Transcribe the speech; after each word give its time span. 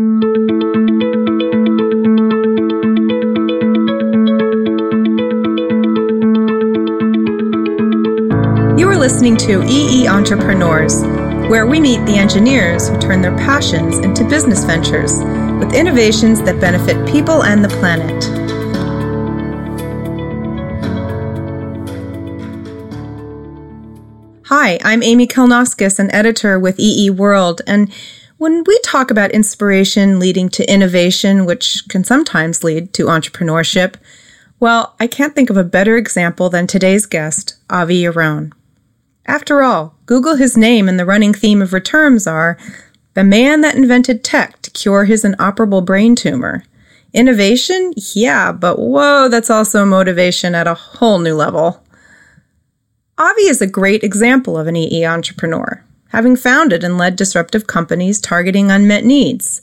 You 0.00 0.06
are 8.88 8.96
listening 8.96 9.36
to 9.36 9.62
EE 9.68 10.08
Entrepreneurs, 10.08 11.02
where 11.50 11.66
we 11.66 11.80
meet 11.80 12.02
the 12.06 12.16
engineers 12.16 12.88
who 12.88 12.98
turn 12.98 13.20
their 13.20 13.36
passions 13.36 13.98
into 13.98 14.26
business 14.26 14.64
ventures 14.64 15.18
with 15.58 15.74
innovations 15.74 16.40
that 16.44 16.58
benefit 16.62 17.06
people 17.06 17.44
and 17.44 17.62
the 17.62 17.68
planet. 17.68 18.24
Hi, 24.46 24.78
I'm 24.82 25.02
Amy 25.02 25.26
Kalnoskas, 25.26 25.98
an 25.98 26.10
editor 26.14 26.58
with 26.58 26.80
EE 26.80 27.10
World, 27.10 27.60
and 27.66 27.92
when 28.40 28.64
we 28.64 28.78
talk 28.78 29.10
about 29.10 29.32
inspiration 29.32 30.18
leading 30.18 30.48
to 30.48 30.72
innovation, 30.72 31.44
which 31.44 31.86
can 31.90 32.02
sometimes 32.02 32.64
lead 32.64 32.90
to 32.94 33.04
entrepreneurship, 33.04 33.96
well, 34.58 34.96
I 34.98 35.08
can't 35.08 35.34
think 35.34 35.50
of 35.50 35.58
a 35.58 35.62
better 35.62 35.98
example 35.98 36.48
than 36.48 36.66
today's 36.66 37.04
guest, 37.04 37.56
Avi 37.68 38.02
Yaron. 38.02 38.52
After 39.26 39.62
all, 39.62 39.94
Google 40.06 40.36
his 40.36 40.56
name 40.56 40.88
and 40.88 40.98
the 40.98 41.04
running 41.04 41.34
theme 41.34 41.60
of 41.60 41.74
returns 41.74 42.26
are 42.26 42.56
the 43.12 43.24
man 43.24 43.60
that 43.60 43.74
invented 43.74 44.24
tech 44.24 44.62
to 44.62 44.70
cure 44.70 45.04
his 45.04 45.22
inoperable 45.22 45.82
brain 45.82 46.16
tumor. 46.16 46.64
Innovation? 47.12 47.92
Yeah, 48.14 48.52
but 48.52 48.78
whoa, 48.78 49.28
that's 49.28 49.50
also 49.50 49.84
motivation 49.84 50.54
at 50.54 50.66
a 50.66 50.72
whole 50.72 51.18
new 51.18 51.34
level. 51.34 51.84
Avi 53.18 53.42
is 53.42 53.60
a 53.60 53.66
great 53.66 54.02
example 54.02 54.56
of 54.56 54.66
an 54.66 54.76
EE 54.76 55.04
entrepreneur, 55.04 55.84
having 56.10 56.36
founded 56.36 56.84
and 56.84 56.96
led 56.96 57.16
disruptive 57.16 57.66
companies 57.66 58.20
targeting 58.20 58.70
unmet 58.70 59.04
needs. 59.04 59.62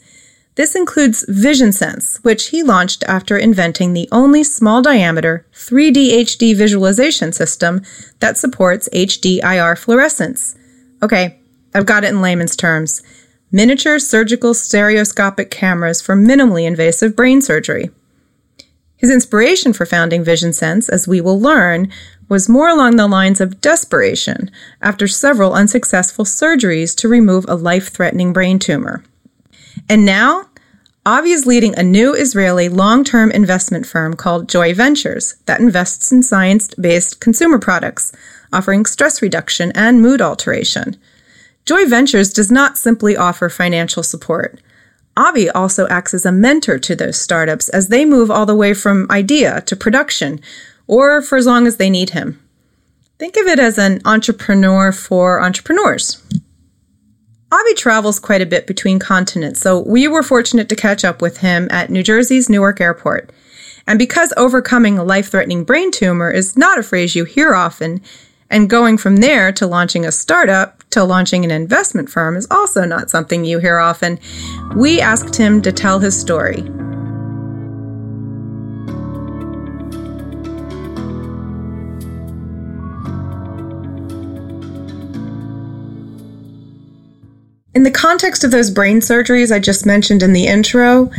This 0.56 0.76
includes 0.76 1.24
VisionSense, 1.30 2.18
which 2.24 2.48
he 2.48 2.64
launched 2.64 3.04
after 3.04 3.38
inventing 3.38 3.94
the 3.94 4.10
only 4.12 4.44
small 4.44 4.82
diameter 4.82 5.46
3D 5.54 6.10
HD 6.22 6.56
visualization 6.56 7.32
system 7.32 7.84
that 8.20 8.38
supports 8.38 8.90
HDIR 8.92 9.78
fluorescence. 9.78 10.58
Okay, 11.04 11.40
I've 11.76 11.86
got 11.86 12.04
it 12.04 12.10
in 12.10 12.22
layman's 12.22 12.56
terms 12.56 13.04
miniature 13.52 14.00
surgical 14.00 14.54
stereoscopic 14.54 15.50
cameras 15.50 16.02
for 16.02 16.16
minimally 16.16 16.66
invasive 16.66 17.16
brain 17.16 17.42
surgery. 17.42 17.92
His 18.98 19.12
inspiration 19.12 19.74
for 19.74 19.86
founding 19.86 20.26
VisionSense, 20.26 20.90
as 20.90 21.08
we 21.08 21.22
will 21.22 21.40
learn, 21.40 21.92
was 22.30 22.50
more 22.50 22.70
along 22.70 22.96
the 22.96 23.08
lines 23.08 23.40
of 23.40 23.62
desperation 23.62 24.52
after 24.82 25.08
several 25.08 25.54
unsuccessful 25.54 26.26
surgeries 26.26 26.96
to 26.98 27.08
remove 27.08 27.46
a 27.48 27.56
life 27.56 27.90
threatening 27.90 28.34
brain 28.34 28.60
tumor. 28.60 29.04
And 29.90 30.06
now, 30.06 30.48
Avi 31.06 31.32
is 31.32 31.46
leading 31.46 31.74
a 31.78 31.84
new 31.84 32.14
Israeli 32.14 32.68
long 32.68 33.06
term 33.06 33.32
investment 33.32 33.86
firm 33.86 34.14
called 34.16 34.50
Joy 34.50 34.74
Ventures 34.74 35.36
that 35.46 35.62
invests 35.62 36.12
in 36.12 36.22
science 36.22 36.74
based 36.74 37.22
consumer 37.22 37.60
products, 37.60 38.12
offering 38.52 38.86
stress 38.86 39.22
reduction 39.22 39.72
and 39.74 40.02
mood 40.02 40.22
alteration. 40.22 40.98
Joy 41.66 41.86
Ventures 41.86 42.34
does 42.34 42.52
not 42.52 42.78
simply 42.78 43.16
offer 43.16 43.48
financial 43.48 44.04
support. 44.04 44.60
Avi 45.16 45.50
also 45.50 45.88
acts 45.88 46.14
as 46.14 46.26
a 46.26 46.32
mentor 46.32 46.78
to 46.78 46.96
those 46.96 47.20
startups 47.20 47.70
as 47.70 47.88
they 47.88 48.06
move 48.06 48.30
all 48.30 48.46
the 48.46 48.56
way 48.56 48.74
from 48.74 49.08
idea 49.10 49.62
to 49.62 49.76
production, 49.76 50.40
or 50.88 51.22
for 51.22 51.38
as 51.38 51.46
long 51.46 51.68
as 51.68 51.78
they 51.78 51.90
need 51.90 52.12
him. 52.12 52.42
Think 53.20 53.36
of 53.36 53.48
it 53.48 53.60
as 53.60 53.78
an 53.78 54.02
entrepreneur 54.06 54.92
for 54.92 55.42
entrepreneurs. 55.42 56.24
Avi 57.52 57.74
travels 57.76 58.20
quite 58.20 58.42
a 58.42 58.46
bit 58.46 58.68
between 58.68 59.00
continents, 59.00 59.62
so 59.62 59.80
we 59.80 60.08
were 60.08 60.22
fortunate 60.22 60.68
to 60.70 60.76
catch 60.76 61.06
up 61.06 61.22
with 61.22 61.38
him 61.38 61.68
at 61.72 61.90
New 61.90 62.04
Jersey's 62.04 62.50
Newark 62.50 62.82
Airport. 62.82 63.32
And 63.88 63.98
because 63.98 64.34
overcoming 64.36 64.98
a 64.98 65.04
life 65.04 65.32
threatening 65.32 65.64
brain 65.64 65.92
tumor 65.92 66.30
is 66.30 66.58
not 66.58 66.78
a 66.78 66.84
phrase 66.84 67.16
you 67.16 67.24
hear 67.24 67.56
often, 67.56 68.02
and 68.50 68.70
going 68.70 68.98
from 68.98 69.18
there 69.18 69.52
to 69.54 69.66
launching 69.66 70.06
a 70.06 70.12
startup 70.12 70.84
to 70.90 71.04
launching 71.04 71.46
an 71.46 71.52
investment 71.52 72.10
firm 72.10 72.36
is 72.36 72.48
also 72.52 72.86
not 72.86 73.10
something 73.10 73.46
you 73.46 73.60
hear 73.60 73.78
often, 73.78 74.20
we 74.76 75.00
asked 75.00 75.36
him 75.36 75.62
to 75.62 75.72
tell 75.72 76.00
his 76.00 76.20
story. 76.20 76.64
In 87.78 87.84
the 87.84 87.92
context 87.92 88.44
of 88.44 88.50
those 88.50 88.72
brain 88.72 89.02
surgeries 89.02 89.54
I 89.56 89.60
just 89.60 89.86
mentioned 89.86 90.24
in 90.24 90.34
the 90.34 90.48
intro, 90.48 91.12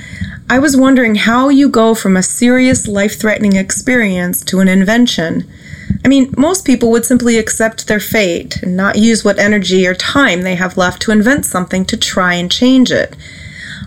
I 0.51 0.59
was 0.59 0.77
wondering 0.77 1.15
how 1.15 1.51
you 1.51 1.69
go 1.69 1.95
from 1.95 2.17
a 2.17 2.23
serious 2.25 2.89
life 2.89 3.17
threatening 3.17 3.55
experience 3.55 4.45
to 4.47 4.59
an 4.59 4.67
invention. 4.67 5.49
I 6.05 6.09
mean, 6.09 6.35
most 6.37 6.65
people 6.65 6.91
would 6.91 7.05
simply 7.05 7.39
accept 7.39 7.87
their 7.87 8.01
fate 8.01 8.61
and 8.61 8.77
not 8.77 8.99
use 8.99 9.25
what 9.25 9.39
energy 9.39 9.87
or 9.87 9.95
time 9.95 10.43
they 10.43 10.57
have 10.57 10.77
left 10.77 11.01
to 11.03 11.13
invent 11.13 11.47
something 11.47 11.85
to 11.85 11.97
try 11.97 12.35
and 12.35 12.51
change 12.51 12.91
it. 12.91 13.17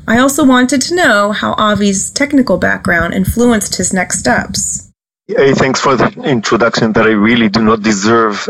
I 0.07 0.19
also 0.19 0.45
wanted 0.45 0.81
to 0.83 0.95
know 0.95 1.33
how 1.33 1.55
Avi's 1.55 2.09
technical 2.09 2.57
background 2.57 3.13
influenced 3.13 3.75
his 3.75 3.91
next 3.91 4.19
steps. 4.19 4.89
Hey, 5.27 5.53
thanks 5.53 5.81
for 5.81 5.97
the 5.97 6.07
introduction 6.23 6.93
that 6.93 7.05
I 7.05 7.11
really 7.11 7.49
do 7.49 7.63
not 7.63 7.81
deserve. 7.81 8.47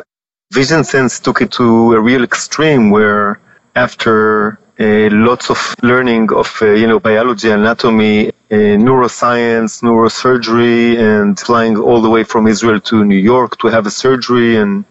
VisionSense 0.53 1.20
took 1.24 1.42
it 1.42 1.52
to 1.53 1.94
a 1.94 2.00
real 2.00 2.24
extreme 2.24 2.92
where 2.92 3.42
after 3.76 4.59
uh, 4.80 5.09
lots 5.12 5.50
of 5.50 5.76
learning 5.84 6.32
of 6.34 6.50
uh, 6.62 6.72
you 6.72 6.88
know 6.88 7.00
biology, 7.00 7.50
anatomy, 7.52 8.30
uh, 8.30 8.32
neuroscience, 8.88 9.82
neurosurgery, 9.82 10.98
and 10.98 11.40
flying 11.40 11.78
all 11.78 12.02
the 12.02 12.09
way 12.09 12.24
from 12.24 12.48
Israel 12.48 12.80
to 12.80 13.06
New 13.06 13.18
York 13.34 13.58
to 13.59 13.68
have 13.68 13.86
a 13.86 13.92
surgery. 13.92 14.56
And 14.56 14.86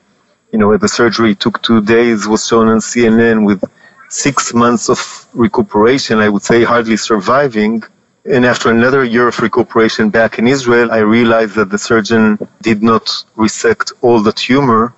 you 0.53 0.59
know 0.59 0.77
the 0.77 0.89
surgery 0.89 1.35
took 1.35 1.63
two 1.63 1.81
days. 1.83 2.29
Was 2.29 2.47
shown 2.47 2.69
on 2.69 2.79
CNN 2.79 3.45
with 3.45 3.63
six 4.09 4.55
months 4.55 4.89
of 4.89 5.27
recuperation. 5.33 6.19
I 6.19 6.29
would 6.29 6.43
say 6.43 6.63
hardly 6.65 6.97
surviving. 6.97 7.83
And 8.27 8.45
after 8.45 8.71
another 8.71 9.03
year 9.03 9.29
of 9.29 9.39
recuperation 9.41 10.11
back 10.11 10.39
in 10.39 10.47
Israel, 10.47 10.93
I 10.93 10.99
realized 10.99 11.55
that 11.55 11.71
the 11.71 11.79
surgeon 11.79 12.39
did 12.61 12.83
not 12.83 13.25
resect 13.35 13.93
all 14.03 14.21
the 14.21 14.33
tumor 14.33 14.95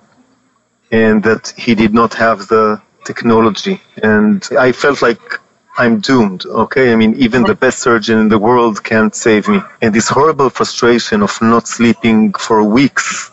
and 0.91 1.23
that 1.23 1.53
he 1.57 1.73
did 1.73 1.93
not 1.93 2.13
have 2.13 2.47
the 2.49 2.81
technology. 3.05 3.81
And 4.01 4.47
I 4.57 4.71
felt 4.71 5.01
like 5.01 5.39
I'm 5.77 5.99
doomed, 5.99 6.45
okay? 6.45 6.93
I 6.93 6.95
mean, 6.95 7.15
even 7.15 7.43
the 7.43 7.55
best 7.55 7.79
surgeon 7.79 8.19
in 8.19 8.29
the 8.29 8.37
world 8.37 8.83
can't 8.83 9.15
save 9.15 9.47
me. 9.47 9.59
And 9.81 9.93
this 9.93 10.07
horrible 10.07 10.49
frustration 10.49 11.23
of 11.23 11.41
not 11.41 11.67
sleeping 11.67 12.33
for 12.33 12.63
weeks 12.63 13.31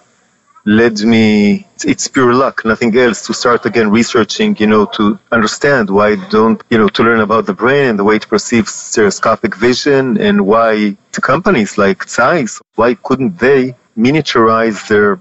led 0.65 1.01
me, 1.01 1.67
it's 1.85 2.07
pure 2.09 2.35
luck, 2.35 2.65
nothing 2.65 2.97
else, 2.97 3.27
to 3.27 3.35
start 3.35 3.65
again 3.67 3.91
researching, 3.91 4.57
you 4.59 4.67
know, 4.67 4.85
to 4.87 5.19
understand 5.33 5.89
why 5.89 6.17
don't, 6.29 6.63
you 6.71 6.79
know, 6.79 6.89
to 6.89 7.03
learn 7.03 7.21
about 7.21 7.47
the 7.47 7.55
brain 7.55 7.87
and 7.91 7.99
the 7.99 8.05
way 8.05 8.17
it 8.17 8.29
perceives 8.29 8.73
stereoscopic 8.73 9.57
vision 9.57 10.19
and 10.19 10.47
why 10.47 10.97
companies 11.13 11.79
like 11.79 12.09
Zeiss, 12.09 12.61
why 12.75 12.95
couldn't 12.95 13.39
they 13.39 13.75
miniaturize 13.97 14.87
their 14.89 15.19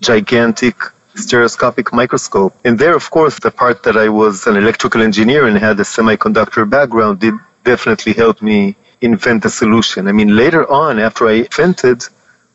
gigantic 0.00 0.76
stereoscopic 1.18 1.92
microscope. 1.92 2.54
And 2.64 2.78
there, 2.78 2.94
of 2.94 3.10
course, 3.10 3.38
the 3.38 3.50
part 3.50 3.82
that 3.84 3.96
I 3.96 4.08
was 4.08 4.46
an 4.46 4.56
electrical 4.56 5.02
engineer 5.02 5.46
and 5.46 5.56
had 5.58 5.78
a 5.80 5.84
semiconductor 5.84 6.68
background 6.68 7.20
did 7.20 7.34
definitely 7.64 8.12
help 8.12 8.42
me 8.42 8.76
invent 9.00 9.44
a 9.44 9.50
solution. 9.50 10.08
I 10.08 10.12
mean, 10.12 10.36
later 10.36 10.70
on, 10.70 10.98
after 10.98 11.28
I 11.28 11.34
invented, 11.48 12.02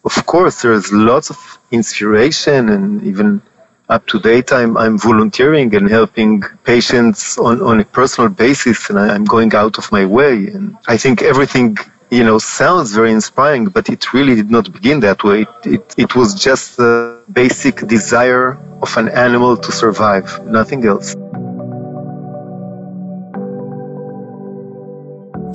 of 0.04 0.26
course, 0.26 0.62
there's 0.62 0.92
lots 0.92 1.30
of 1.30 1.60
inspiration 1.72 2.70
and 2.70 3.04
even 3.04 3.42
up 3.90 4.08
to 4.08 4.20
date, 4.20 4.54
I'm, 4.54 4.78
I'm 4.78 4.98
volunteering 4.98 5.76
and 5.76 5.90
helping 5.90 6.42
patients 6.64 7.38
on, 7.38 7.62
on 7.62 7.82
a 7.82 7.84
personal 7.84 8.30
basis, 8.30 8.90
and 8.90 8.98
I'm 8.98 9.26
going 9.26 9.54
out 9.54 9.78
of 9.78 9.92
my 9.92 10.06
way. 10.06 10.48
And 10.48 10.78
I 10.88 10.96
think 10.96 11.22
everything 11.22 11.78
you 12.12 12.26
know, 12.26 12.38
sounds 12.40 12.94
very 12.94 13.12
inspiring, 13.12 13.66
but 13.66 13.90
it 13.90 14.14
really 14.14 14.36
did 14.36 14.52
not 14.52 14.72
begin 14.72 15.00
that 15.00 15.24
way. 15.24 15.42
It, 15.42 15.48
it, 15.66 15.96
it 15.98 16.16
was 16.16 16.36
just 16.36 16.78
the 16.78 17.11
basic 17.34 17.88
desire 17.88 18.60
of 18.82 18.98
an 18.98 19.10
animal 19.10 19.58
to 19.58 19.72
survive, 19.72 20.46
nothing 20.46 20.86
else. 20.86 21.16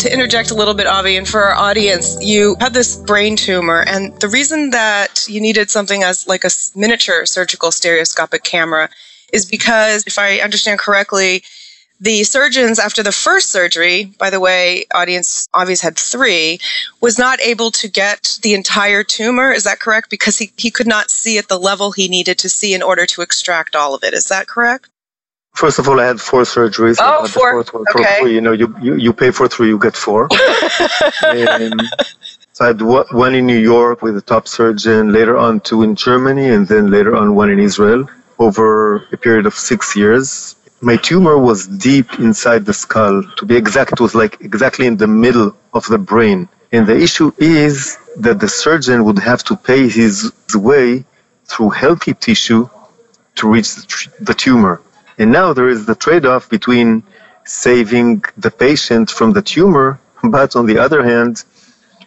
to 0.06 0.12
interject 0.12 0.50
a 0.52 0.55
little 0.55 0.75
bit, 0.75 0.87
Avi, 0.87 1.17
and 1.17 1.26
for 1.26 1.43
our 1.43 1.55
audience, 1.55 2.17
you 2.20 2.56
had 2.61 2.73
this 2.73 2.96
brain 2.96 3.34
tumor, 3.34 3.82
and 3.88 4.19
the 4.20 4.28
reason 4.28 4.70
that 4.70 5.26
you 5.28 5.40
needed 5.40 5.69
something 5.69 6.05
as 6.05 6.28
like 6.28 6.44
a 6.44 6.50
miniature 6.76 7.26
surgical 7.26 7.73
stereoscopic 7.73 8.44
camera 8.44 8.88
is 9.32 9.44
because, 9.44 10.05
if 10.06 10.19
I 10.19 10.38
understand 10.38 10.78
correctly, 10.78 11.43
the 12.00 12.25
surgeons 12.25 12.78
after 12.78 13.02
the 13.02 13.12
first 13.12 13.50
surgery 13.50 14.04
by 14.19 14.31
the 14.31 14.40
way 14.40 14.84
audience 14.94 15.48
obviously 15.54 15.87
had 15.87 15.96
three 15.96 16.58
was 17.00 17.19
not 17.19 17.40
able 17.40 17.70
to 17.70 17.88
get 17.88 18.38
the 18.43 18.54
entire 18.54 19.02
tumor 19.02 19.50
is 19.50 19.64
that 19.64 19.81
correct 19.81 20.10
because 20.10 20.38
he, 20.38 20.52
he 20.56 20.70
could 20.70 20.87
not 20.87 21.10
see 21.10 21.38
at 21.38 21.48
the 21.48 21.58
level 21.58 21.93
he 21.93 22.08
needed 22.08 22.38
to 22.38 22.48
see 22.48 22.75
in 22.75 22.82
order 22.82 23.06
to 23.06 23.22
extract 23.22 23.75
all 23.75 23.94
of 23.94 24.04
it 24.04 24.14
is 24.14 24.26
that 24.26 24.46
correct 24.46 24.88
First 25.56 25.78
of 25.78 25.88
all, 25.88 25.98
I 25.98 26.04
had 26.04 26.20
four 26.20 26.43
surgeries. 26.43 26.98
Oh, 27.00 27.26
four. 27.26 27.64
For 27.64 27.82
okay. 27.99 28.19
Free. 28.20 28.34
You 28.34 28.42
know, 28.42 28.52
you, 28.52 28.76
you, 28.82 28.94
you 28.96 29.12
pay 29.14 29.31
for 29.31 29.49
three, 29.49 29.69
you 29.69 29.78
get 29.78 29.96
four. 29.96 30.25
um, 31.26 31.81
so 32.52 32.64
I 32.64 32.66
had 32.69 32.82
one 32.82 33.34
in 33.34 33.46
New 33.46 33.58
York 33.58 34.02
with 34.02 34.19
a 34.19 34.20
top 34.20 34.49
surgeon, 34.49 35.14
later 35.14 35.38
on 35.38 35.60
two 35.60 35.82
in 35.82 35.96
Germany, 35.96 36.49
and 36.50 36.69
then 36.69 36.90
later 36.90 37.16
on 37.16 37.34
one 37.34 37.49
in 37.49 37.58
Israel 37.58 38.06
over 38.38 38.96
a 39.12 39.16
period 39.16 39.46
of 39.46 39.54
six 39.54 39.96
years. 39.96 40.55
My 40.82 40.96
tumor 40.96 41.38
was 41.38 41.67
deep 41.67 42.19
inside 42.19 42.67
the 42.67 42.75
skull. 42.75 43.23
To 43.38 43.46
be 43.46 43.56
exact, 43.56 43.93
it 43.93 44.00
was 44.00 44.14
like 44.14 44.40
exactly 44.40 44.87
in 44.87 44.96
the 44.99 45.06
middle 45.06 45.56
of 45.73 45.87
the 45.87 45.99
brain. 45.99 46.49
And 46.70 46.87
the 46.87 46.96
issue 46.96 47.32
is 47.38 47.99
that 48.19 48.40
the 48.40 48.49
surgeon 48.49 49.05
would 49.05 49.19
have 49.19 49.43
to 49.44 49.56
pay 49.56 49.88
his 49.88 50.32
way 50.55 51.05
through 51.46 51.70
healthy 51.70 52.12
tissue 52.12 52.69
to 53.37 53.49
reach 53.49 53.75
the 54.20 54.34
tumor. 54.34 54.82
And 55.19 55.32
now 55.32 55.55
there 55.55 55.69
is 55.69 55.87
the 55.87 55.94
trade 55.94 56.26
off 56.26 56.50
between 56.50 57.02
saving 57.46 58.25
the 58.37 58.50
patient 58.50 59.11
from 59.11 59.32
the 59.32 59.43
tumor, 59.43 59.99
but 60.25 60.56
on 60.56 60.67
the 60.67 60.78
other 60.78 61.02
hand, 61.02 61.44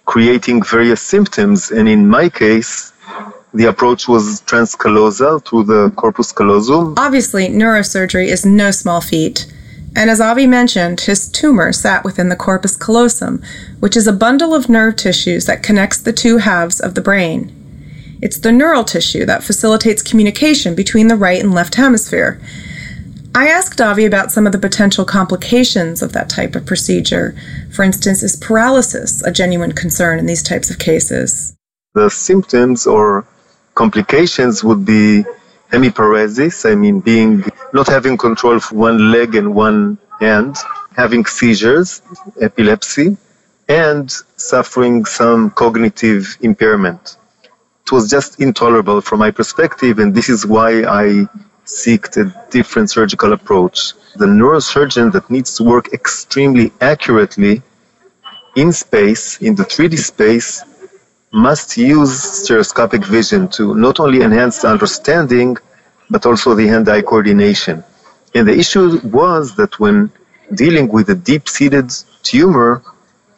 creating 0.05 0.61
various 0.63 1.01
symptoms. 1.01 1.71
And 1.71 1.89
in 1.89 2.07
my 2.07 2.29
case, 2.29 2.93
the 3.53 3.65
approach 3.65 4.07
was 4.07 4.41
transcallosal 4.41 5.43
to 5.45 5.63
the 5.63 5.91
corpus 5.95 6.31
callosum. 6.31 6.93
Obviously, 6.97 7.47
neurosurgery 7.47 8.27
is 8.27 8.45
no 8.45 8.71
small 8.71 9.01
feat. 9.01 9.51
And 9.95 10.09
as 10.09 10.21
Avi 10.21 10.45
mentioned, 10.45 11.01
his 11.01 11.27
tumor 11.29 11.71
sat 11.73 12.03
within 12.03 12.29
the 12.29 12.35
corpus 12.35 12.77
callosum, 12.77 13.41
which 13.79 13.97
is 13.97 14.05
a 14.05 14.13
bundle 14.13 14.53
of 14.53 14.69
nerve 14.69 14.95
tissues 14.95 15.45
that 15.45 15.63
connects 15.63 15.99
the 15.99 16.13
two 16.13 16.37
halves 16.37 16.79
of 16.79 16.93
the 16.93 17.01
brain. 17.01 17.55
It's 18.21 18.39
the 18.39 18.51
neural 18.51 18.83
tissue 18.83 19.25
that 19.25 19.43
facilitates 19.43 20.03
communication 20.03 20.75
between 20.75 21.07
the 21.07 21.15
right 21.15 21.41
and 21.41 21.53
left 21.53 21.75
hemisphere. 21.75 22.39
I 23.33 23.47
asked 23.47 23.79
Avi 23.79 24.05
about 24.05 24.31
some 24.31 24.45
of 24.45 24.51
the 24.51 24.59
potential 24.59 25.05
complications 25.05 26.01
of 26.01 26.13
that 26.13 26.29
type 26.29 26.55
of 26.55 26.65
procedure. 26.65 27.35
For 27.71 27.83
instance, 27.83 28.21
is 28.21 28.35
paralysis 28.35 29.23
a 29.23 29.31
genuine 29.31 29.71
concern 29.71 30.19
in 30.19 30.25
these 30.25 30.43
types 30.43 30.69
of 30.69 30.79
cases? 30.79 31.55
The 31.93 32.09
symptoms 32.09 32.85
or 32.85 33.25
complications 33.83 34.61
would 34.61 34.83
be 34.83 35.23
hemiparesis, 35.71 36.69
I 36.69 36.75
mean, 36.75 36.99
being 36.99 37.33
not 37.77 37.87
having 37.87 38.17
control 38.17 38.57
of 38.61 38.65
one 38.87 38.99
leg 39.15 39.35
and 39.39 39.47
one 39.55 39.97
hand, 40.19 40.57
having 41.01 41.23
seizures, 41.25 42.01
epilepsy, 42.41 43.15
and 43.69 44.05
suffering 44.35 45.05
some 45.05 45.51
cognitive 45.51 46.23
impairment. 46.41 47.03
It 47.85 47.91
was 47.93 48.09
just 48.15 48.41
intolerable 48.47 48.99
from 49.07 49.19
my 49.25 49.31
perspective, 49.31 49.95
and 50.01 50.13
this 50.13 50.27
is 50.35 50.45
why 50.45 50.69
I 51.03 51.05
seek 51.63 52.03
a 52.17 52.25
different 52.57 52.87
surgical 52.89 53.31
approach. 53.31 53.77
The 54.23 54.29
neurosurgeon 54.39 55.13
that 55.13 55.25
needs 55.35 55.51
to 55.57 55.63
work 55.63 55.85
extremely 55.93 56.67
accurately 56.81 57.55
in 58.57 58.73
space, 58.73 59.25
in 59.47 59.55
the 59.55 59.63
3D 59.63 59.95
space, 60.13 60.49
must 61.31 61.77
use 61.77 62.21
stereoscopic 62.43 63.05
vision 63.05 63.47
to 63.49 63.75
not 63.75 63.99
only 63.99 64.21
enhance 64.21 64.61
the 64.61 64.67
understanding, 64.67 65.57
but 66.09 66.25
also 66.25 66.55
the 66.55 66.67
hand 66.67 66.89
eye 66.89 67.01
coordination. 67.01 67.83
And 68.33 68.47
the 68.47 68.57
issue 68.57 68.99
was 69.03 69.55
that 69.55 69.79
when 69.79 70.11
dealing 70.55 70.87
with 70.87 71.09
a 71.09 71.15
deep 71.15 71.47
seated 71.47 71.91
tumor, 72.23 72.81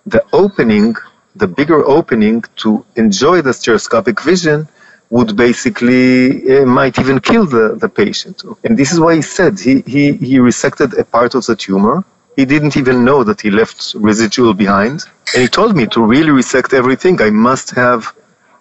the 0.05 0.23
opening, 0.33 0.95
the 1.35 1.47
bigger 1.47 1.83
opening 1.85 2.43
to 2.57 2.85
enjoy 2.95 3.41
the 3.41 3.53
stereoscopic 3.53 4.21
vision 4.21 4.67
would 5.09 5.35
basically 5.35 6.57
uh, 6.57 6.65
might 6.65 6.97
even 6.97 7.19
kill 7.19 7.45
the, 7.45 7.75
the 7.75 7.89
patient. 7.89 8.43
And 8.63 8.77
this 8.77 8.93
is 8.93 8.99
why 8.99 9.15
he 9.15 9.21
said 9.21 9.59
he, 9.59 9.81
he, 9.81 10.13
he 10.13 10.37
resected 10.37 10.97
a 10.97 11.03
part 11.03 11.35
of 11.35 11.45
the 11.45 11.55
tumor. 11.55 12.05
He 12.35 12.45
didn't 12.45 12.77
even 12.77 13.03
know 13.03 13.23
that 13.23 13.41
he 13.41 13.51
left 13.51 13.93
residual 13.95 14.53
behind. 14.53 15.03
And 15.33 15.41
he 15.43 15.47
told 15.47 15.75
me 15.75 15.85
to 15.87 16.03
really 16.03 16.31
resect 16.31 16.73
everything, 16.73 17.21
I 17.21 17.29
must 17.29 17.71
have 17.71 18.13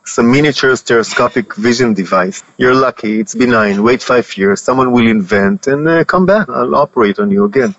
some 0.05 0.31
miniature 0.31 0.75
stereoscopic 0.77 1.55
vision 1.55 1.95
device. 1.95 2.43
You're 2.59 2.75
lucky, 2.75 3.21
it's 3.21 3.35
benign. 3.35 3.83
Wait 3.83 4.03
five 4.03 4.37
years, 4.37 4.61
someone 4.63 4.93
will 4.93 5.07
invent 5.07 5.67
and 5.67 5.87
uh, 5.87 6.05
come 6.05 6.27
back. 6.27 6.49
I'll 6.49 6.75
operate 6.75 7.19
on 7.19 7.31
you 7.31 7.45
again. 7.45 7.75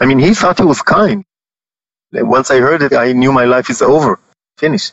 I 0.00 0.06
mean, 0.06 0.18
he 0.18 0.34
thought 0.34 0.58
he 0.58 0.64
was 0.64 0.82
kind. 0.82 1.24
Once 2.12 2.50
I 2.50 2.58
heard 2.58 2.82
it, 2.82 2.92
I 2.92 3.12
knew 3.12 3.32
my 3.32 3.46
life 3.46 3.70
is 3.70 3.80
over, 3.80 4.18
finished. 4.58 4.92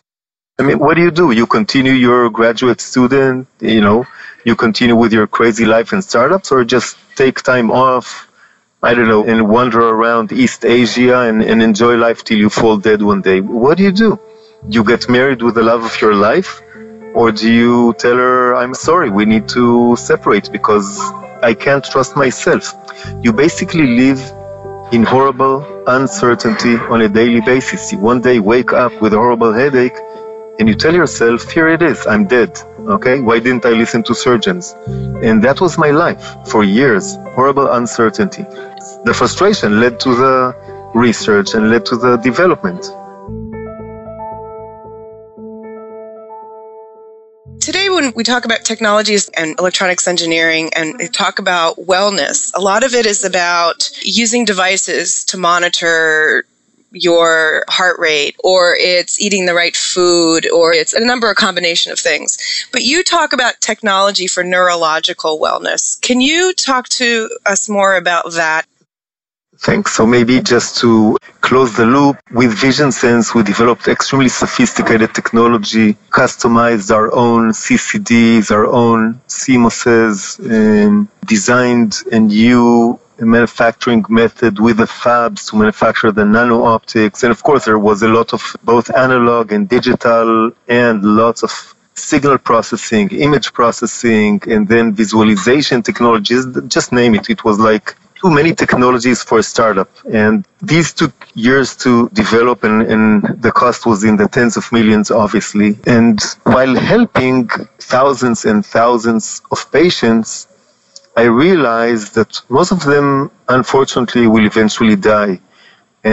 I 0.57 0.63
mean, 0.63 0.79
what 0.79 0.95
do 0.95 1.01
you 1.01 1.11
do? 1.11 1.31
You 1.31 1.47
continue 1.47 1.91
your 1.93 2.29
graduate 2.29 2.79
student, 2.81 3.47
you 3.59 3.81
know, 3.81 4.05
you 4.45 4.55
continue 4.55 4.95
with 4.95 5.11
your 5.11 5.27
crazy 5.27 5.65
life 5.65 5.91
in 5.91 6.01
startups, 6.01 6.51
or 6.51 6.63
just 6.63 6.97
take 7.15 7.41
time 7.41 7.71
off, 7.71 8.28
I 8.81 8.93
don't 8.93 9.09
know, 9.09 9.25
and 9.25 9.49
wander 9.49 9.81
around 9.81 10.31
East 10.31 10.63
Asia 10.63 11.19
and, 11.27 11.43
and 11.43 11.61
enjoy 11.61 11.97
life 11.97 12.23
till 12.23 12.37
you 12.37 12.49
fall 12.49 12.77
dead 12.77 13.01
one 13.01 13.21
day? 13.21 13.41
What 13.41 13.77
do 13.77 13.83
you 13.83 13.91
do? 13.91 14.17
You 14.69 14.85
get 14.85 15.09
married 15.09 15.41
with 15.41 15.55
the 15.55 15.63
love 15.63 15.83
of 15.83 15.99
your 15.99 16.15
life, 16.15 16.61
or 17.13 17.33
do 17.33 17.51
you 17.51 17.93
tell 17.99 18.15
her, 18.15 18.55
I'm 18.55 18.73
sorry, 18.73 19.09
we 19.09 19.25
need 19.25 19.49
to 19.49 19.97
separate 19.97 20.49
because 20.49 20.97
I 21.43 21.55
can't 21.55 21.83
trust 21.83 22.15
myself? 22.15 22.73
You 23.21 23.33
basically 23.33 23.85
live 23.85 24.21
in 24.93 25.03
horrible 25.03 25.83
uncertainty 25.87 26.77
on 26.77 27.01
a 27.01 27.09
daily 27.09 27.41
basis. 27.41 27.91
You 27.91 27.99
one 27.99 28.21
day 28.21 28.39
wake 28.39 28.71
up 28.71 28.93
with 29.01 29.13
a 29.13 29.17
horrible 29.17 29.51
headache 29.51 29.97
and 30.57 30.69
you 30.69 30.75
tell 30.75 30.93
yourself, 30.93 31.51
here 31.51 31.67
it 31.67 31.81
is, 31.81 32.07
I'm 32.07 32.27
dead. 32.27 32.57
Okay, 32.79 33.19
why 33.19 33.39
didn't 33.39 33.65
I 33.65 33.69
listen 33.71 34.03
to 34.03 34.15
surgeons? 34.15 34.73
And 34.87 35.43
that 35.43 35.59
was 35.61 35.77
my 35.77 35.91
life 35.91 36.35
for 36.47 36.63
years 36.63 37.17
horrible 37.33 37.71
uncertainty. 37.71 38.45
The 39.03 39.13
frustration 39.13 39.79
led 39.79 39.99
to 40.01 40.15
the 40.15 40.55
research 40.95 41.53
and 41.53 41.69
led 41.69 41.85
to 41.87 41.97
the 41.97 42.17
development. 42.17 42.85
Today, 47.59 47.89
when 47.89 48.13
we 48.15 48.23
talk 48.23 48.45
about 48.45 48.63
technologies 48.63 49.29
and 49.29 49.59
electronics 49.59 50.07
engineering 50.07 50.71
and 50.73 51.13
talk 51.13 51.39
about 51.39 51.77
wellness, 51.77 52.51
a 52.55 52.61
lot 52.61 52.83
of 52.83 52.93
it 52.93 53.05
is 53.05 53.23
about 53.23 53.91
using 54.01 54.45
devices 54.45 55.25
to 55.25 55.37
monitor 55.37 56.45
your 56.91 57.63
heart 57.69 57.99
rate 57.99 58.35
or 58.43 58.75
it's 58.77 59.21
eating 59.21 59.45
the 59.45 59.53
right 59.53 59.75
food 59.75 60.49
or 60.49 60.73
it's 60.73 60.93
a 60.93 61.05
number 61.05 61.29
of 61.29 61.35
combination 61.35 61.91
of 61.91 61.99
things. 61.99 62.37
But 62.71 62.83
you 62.83 63.03
talk 63.03 63.33
about 63.33 63.61
technology 63.61 64.27
for 64.27 64.43
neurological 64.43 65.39
wellness. 65.39 66.01
Can 66.01 66.21
you 66.21 66.53
talk 66.53 66.89
to 66.89 67.29
us 67.45 67.69
more 67.69 67.95
about 67.95 68.31
that? 68.33 68.65
Thanks. 69.61 69.91
So 69.91 70.05
maybe 70.05 70.39
just 70.39 70.77
to 70.77 71.17
close 71.41 71.75
the 71.75 71.85
loop, 71.85 72.15
with 72.31 72.57
VisionSense, 72.57 73.35
we 73.35 73.43
developed 73.43 73.89
extremely 73.89 74.29
sophisticated 74.29 75.13
technology, 75.13 75.95
customized 76.11 76.91
our 76.95 77.13
own 77.13 77.51
CCDs, 77.51 78.51
our 78.51 78.65
own 78.65 79.19
CMOSes, 79.27 80.39
um, 80.39 80.51
and 80.51 81.07
designed 81.25 81.97
a 82.09 82.19
new 82.19 82.97
manufacturing 83.25 84.05
method 84.09 84.59
with 84.59 84.77
the 84.77 84.85
fabs 84.85 85.49
to 85.49 85.55
manufacture 85.57 86.11
the 86.11 86.25
nano 86.25 86.63
optics. 86.63 87.23
And 87.23 87.31
of 87.31 87.43
course, 87.43 87.65
there 87.65 87.79
was 87.79 88.01
a 88.03 88.07
lot 88.07 88.33
of 88.33 88.55
both 88.63 88.93
analog 88.95 89.51
and 89.51 89.67
digital 89.67 90.51
and 90.67 91.03
lots 91.03 91.43
of 91.43 91.51
signal 91.93 92.37
processing, 92.37 93.09
image 93.11 93.51
processing, 93.53 94.41
and 94.47 94.67
then 94.67 94.93
visualization 94.93 95.81
technologies. 95.81 96.45
Just 96.67 96.91
name 96.91 97.15
it. 97.15 97.29
It 97.29 97.43
was 97.43 97.59
like 97.59 97.95
too 98.15 98.29
many 98.29 98.53
technologies 98.53 99.23
for 99.23 99.39
a 99.39 99.43
startup. 99.43 99.89
And 100.11 100.45
these 100.61 100.91
took 100.93 101.13
years 101.35 101.75
to 101.77 102.09
develop, 102.09 102.63
and, 102.63 102.81
and, 102.83 103.41
the 103.41 103.51
cost 103.51 103.85
was 103.85 104.03
in 104.03 104.17
the 104.17 104.27
tens 104.27 104.57
of 104.57 104.69
millions, 104.71 105.09
obviously. 105.09 105.77
And 105.87 106.21
while 106.43 106.75
helping 106.75 107.47
thousands 107.79 108.45
and 108.45 108.65
thousands 108.65 109.41
of 109.51 109.71
patients, 109.71 110.47
I 111.21 111.23
realized 111.23 112.15
that 112.15 112.31
most 112.47 112.71
of 112.71 112.81
them, 112.91 113.29
unfortunately, 113.49 114.25
will 114.33 114.45
eventually 114.45 114.95
die. 114.95 115.33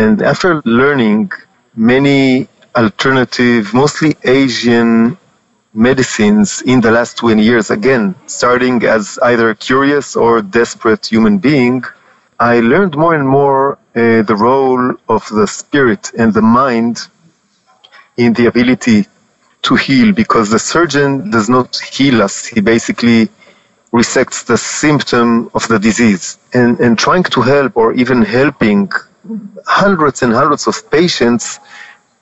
And 0.00 0.20
after 0.32 0.50
learning 0.64 1.30
many 1.76 2.48
alternative, 2.74 3.72
mostly 3.72 4.10
Asian 4.24 5.16
medicines 5.72 6.48
in 6.72 6.80
the 6.80 6.90
last 6.90 7.18
20 7.18 7.40
years, 7.40 7.70
again, 7.70 8.16
starting 8.26 8.82
as 8.82 9.16
either 9.22 9.50
a 9.50 9.54
curious 9.54 10.16
or 10.16 10.42
desperate 10.42 11.06
human 11.06 11.38
being, 11.38 11.84
I 12.40 12.54
learned 12.58 12.96
more 12.96 13.14
and 13.14 13.28
more 13.28 13.62
uh, 13.94 14.22
the 14.30 14.36
role 14.48 14.82
of 15.08 15.22
the 15.28 15.46
spirit 15.46 16.10
and 16.18 16.34
the 16.34 16.42
mind 16.42 17.06
in 18.16 18.32
the 18.32 18.46
ability 18.46 19.06
to 19.66 19.76
heal 19.76 20.10
because 20.12 20.50
the 20.50 20.58
surgeon 20.58 21.30
does 21.30 21.48
not 21.48 21.68
heal 21.92 22.22
us. 22.22 22.44
He 22.44 22.60
basically 22.60 23.28
resects 23.98 24.44
the 24.44 24.58
symptom 24.58 25.50
of 25.54 25.66
the 25.68 25.78
disease. 25.78 26.38
And, 26.60 26.78
and 26.84 26.98
trying 27.06 27.24
to 27.34 27.40
help 27.40 27.76
or 27.76 27.88
even 28.02 28.22
helping 28.22 28.90
hundreds 29.66 30.22
and 30.22 30.32
hundreds 30.32 30.66
of 30.66 30.76
patients 30.90 31.58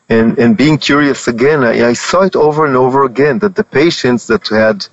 and, 0.09 0.39
and 0.39 0.57
being 0.57 0.79
curious 0.79 1.29
again, 1.29 1.65
I, 1.65 1.89
I 1.91 1.93
saw 1.95 2.23
it 2.23 2.37
over 2.37 2.67
and 2.67 2.77
over 2.77 3.05
again 3.05 3.39
that 3.41 3.55
the 3.57 3.65
patients 3.65 4.27
that 4.27 4.47
had 4.49 4.87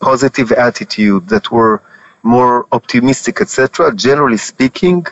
positive 0.00 0.52
attitude, 0.52 1.28
that 1.28 1.50
were 1.50 1.82
more 2.22 2.66
optimistic, 2.72 3.40
etc., 3.40 3.94
generally 3.94 4.36
speaking, 4.36 5.06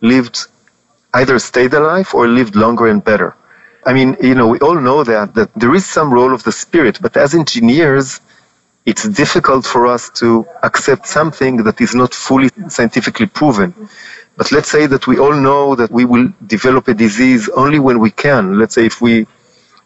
lived 0.00 0.46
either 1.14 1.38
stayed 1.38 1.72
alive 1.74 2.08
or 2.14 2.26
lived 2.28 2.54
longer 2.56 2.86
and 2.88 3.02
better. 3.02 3.34
I 3.86 3.92
mean, 3.92 4.16
you 4.20 4.34
know, 4.34 4.48
we 4.48 4.58
all 4.60 4.80
know 4.88 5.02
that 5.04 5.34
that 5.34 5.50
there 5.54 5.74
is 5.74 5.86
some 5.86 6.12
role 6.12 6.34
of 6.34 6.42
the 6.44 6.52
spirit, 6.52 6.98
but 7.00 7.16
as 7.16 7.34
engineers, 7.34 8.20
it's 8.86 9.08
difficult 9.08 9.64
for 9.66 9.86
us 9.86 10.10
to 10.10 10.46
accept 10.62 11.06
something 11.06 11.58
that 11.64 11.80
is 11.80 11.94
not 11.94 12.14
fully 12.14 12.48
scientifically 12.68 13.26
proven. 13.26 13.74
But 14.36 14.52
let's 14.52 14.70
say 14.70 14.86
that 14.86 15.06
we 15.06 15.18
all 15.18 15.34
know 15.34 15.74
that 15.74 15.90
we 15.90 16.04
will 16.04 16.32
develop 16.46 16.88
a 16.88 16.94
disease 16.94 17.48
only 17.50 17.78
when 17.78 17.98
we 17.98 18.10
can. 18.10 18.58
Let's 18.58 18.74
say 18.74 18.86
if 18.86 19.00
we 19.00 19.26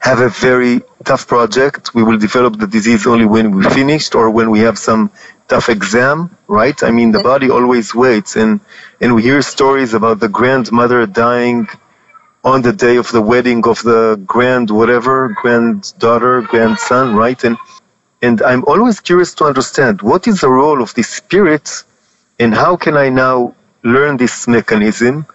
have 0.00 0.20
a 0.20 0.28
very 0.28 0.80
tough 1.04 1.26
project, 1.26 1.94
we 1.94 2.02
will 2.02 2.18
develop 2.18 2.58
the 2.58 2.66
disease 2.66 3.06
only 3.06 3.24
when 3.24 3.50
we 3.56 3.64
finished 3.70 4.14
or 4.14 4.30
when 4.30 4.50
we 4.50 4.60
have 4.60 4.78
some 4.78 5.10
tough 5.48 5.68
exam, 5.68 6.30
right? 6.46 6.80
I 6.82 6.90
mean, 6.90 7.10
the 7.10 7.22
body 7.22 7.50
always 7.50 7.94
waits, 7.94 8.36
and 8.36 8.60
and 9.00 9.14
we 9.14 9.22
hear 9.22 9.40
stories 9.42 9.94
about 9.94 10.20
the 10.20 10.28
grandmother 10.28 11.06
dying 11.06 11.68
on 12.44 12.62
the 12.62 12.72
day 12.72 12.96
of 12.96 13.10
the 13.10 13.22
wedding 13.22 13.66
of 13.66 13.82
the 13.82 14.22
grand 14.26 14.70
whatever 14.70 15.34
granddaughter, 15.40 16.42
grandson, 16.42 17.14
right? 17.16 17.42
And 17.42 17.56
and 18.24 18.40
I'm 18.42 18.64
always 18.64 19.00
curious 19.00 19.34
to 19.34 19.44
understand 19.44 20.00
what 20.00 20.26
is 20.26 20.40
the 20.40 20.48
role 20.48 20.80
of 20.82 20.94
the 20.94 21.02
spirit, 21.02 21.66
and 22.40 22.54
how 22.54 22.74
can 22.74 22.96
I 22.96 23.08
now 23.10 23.54
learn 23.82 24.16
this 24.16 24.48
mechanism, 24.48 25.26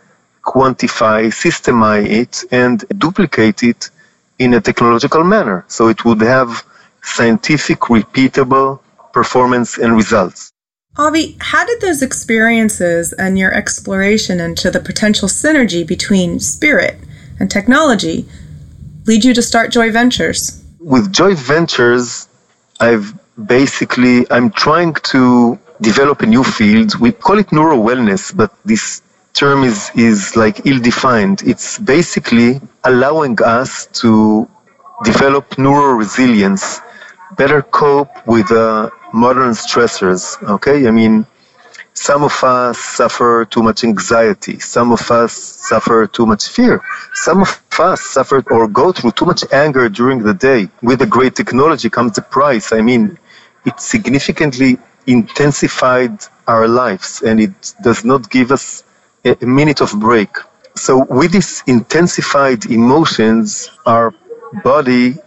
quantify, 0.44 1.20
systemize 1.46 2.10
it, 2.22 2.34
and 2.52 2.84
duplicate 2.98 3.62
it 3.62 3.92
in 4.40 4.56
a 4.56 4.62
technological 4.62 5.24
manner, 5.24 5.66
so 5.68 5.88
it 5.88 6.04
would 6.04 6.22
have 6.22 6.64
scientific, 7.04 7.80
repeatable 7.98 8.80
performance 9.14 9.78
and 9.78 9.96
results. 9.96 10.52
Avi, 10.98 11.38
how 11.52 11.64
did 11.66 11.82
those 11.82 12.02
experiences 12.02 13.14
and 13.14 13.38
your 13.38 13.54
exploration 13.54 14.40
into 14.40 14.72
the 14.72 14.80
potential 14.80 15.28
synergy 15.28 15.86
between 15.86 16.40
spirit 16.40 16.96
and 17.40 17.52
technology 17.52 18.26
lead 19.06 19.24
you 19.24 19.34
to 19.36 19.44
start 19.44 19.72
Joy 19.72 19.92
Ventures? 19.92 20.64
With 20.80 21.14
Joy 21.14 21.36
Ventures, 21.36 22.29
I've 22.80 23.14
basically 23.48 24.26
I'm 24.32 24.50
trying 24.52 24.94
to 25.14 25.58
develop 25.82 26.22
a 26.22 26.26
new 26.26 26.44
field. 26.44 27.00
We 27.00 27.12
call 27.12 27.38
it 27.40 27.52
neuro 27.52 27.78
wellness, 27.78 28.36
but 28.36 28.52
this 28.66 29.02
term 29.34 29.64
is 29.64 29.92
is 29.96 30.36
like 30.36 30.66
ill-defined. 30.66 31.42
It's 31.44 31.80
basically 31.80 32.62
allowing 32.84 33.38
us 33.44 33.88
to 34.02 34.48
develop 35.04 35.58
neuro 35.58 35.94
resilience, 35.94 36.82
better 37.38 37.62
cope 37.62 38.12
with 38.28 38.52
uh, 38.52 38.90
modern 39.14 39.52
stressors. 39.52 40.22
Okay, 40.56 40.88
I 40.88 40.92
mean, 40.92 41.26
some 42.00 42.24
of 42.24 42.44
us 42.46 42.80
suffer 42.80 43.46
too 43.54 43.62
much 43.62 43.84
anxiety. 43.84 44.58
Some 44.60 44.94
of 44.94 45.12
us 45.12 45.34
suffer 45.34 46.08
too 46.08 46.26
much 46.26 46.48
fear. 46.48 46.82
Some 47.14 47.42
of 47.42 47.62
us 47.78 48.00
suffer 48.02 48.42
or 48.50 48.70
go 48.70 48.94
through 48.94 49.12
too 49.12 49.26
much 49.26 49.44
anger 49.52 49.90
during 49.90 50.20
the 50.24 50.34
day. 50.34 50.70
With 50.82 51.00
the 51.00 51.06
great 51.06 51.36
technology 51.36 51.90
comes 51.90 52.14
the 52.14 52.22
price. 52.22 52.72
I 52.72 52.82
mean, 52.82 53.18
it 53.66 53.82
significantly 53.82 54.78
intensified 55.08 56.16
our 56.48 56.70
lives 56.70 57.22
and 57.22 57.38
it 57.42 57.74
does 57.84 58.06
not 58.06 58.30
give 58.30 58.52
us 58.52 58.84
a 59.26 59.46
minute 59.46 59.82
of 59.82 59.92
break. 60.00 60.30
So, 60.76 61.06
with 61.10 61.34
these 61.34 61.64
intensified 61.68 62.66
emotions, 62.68 63.70
our 63.86 64.14
body 64.64 65.18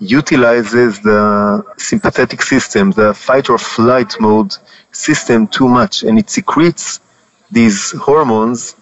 utilizes 0.00 1.00
the 1.00 1.64
sympathetic 1.76 2.42
system, 2.42 2.90
the 2.90 3.14
fight 3.14 3.48
or 3.50 3.58
flight 3.58 4.14
mode 4.20 4.56
system 4.98 5.46
too 5.46 5.68
much, 5.68 6.02
and 6.02 6.18
it 6.18 6.28
secretes 6.30 7.00
these 7.50 7.92
hormones 7.92 8.76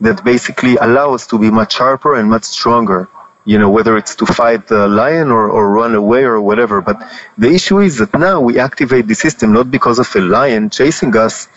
that 0.00 0.24
basically 0.24 0.76
allow 0.76 1.14
us 1.14 1.26
to 1.26 1.38
be 1.38 1.50
much 1.50 1.74
sharper 1.74 2.16
and 2.16 2.28
much 2.28 2.44
stronger. 2.44 3.08
You 3.44 3.58
know, 3.58 3.70
whether 3.70 3.96
it's 3.96 4.14
to 4.16 4.26
fight 4.26 4.66
the 4.68 4.86
lion 4.86 5.30
or, 5.30 5.48
or 5.50 5.70
run 5.70 5.94
away 5.94 6.24
or 6.24 6.40
whatever. 6.40 6.80
But 6.80 6.98
the 7.38 7.50
issue 7.50 7.78
is 7.80 7.98
that 7.98 8.12
now 8.14 8.40
we 8.40 8.58
activate 8.58 9.06
the 9.06 9.14
system 9.14 9.52
not 9.52 9.70
because 9.70 9.98
of 9.98 10.08
a 10.14 10.20
lion 10.20 10.70
chasing 10.70 11.16
us, 11.16 11.48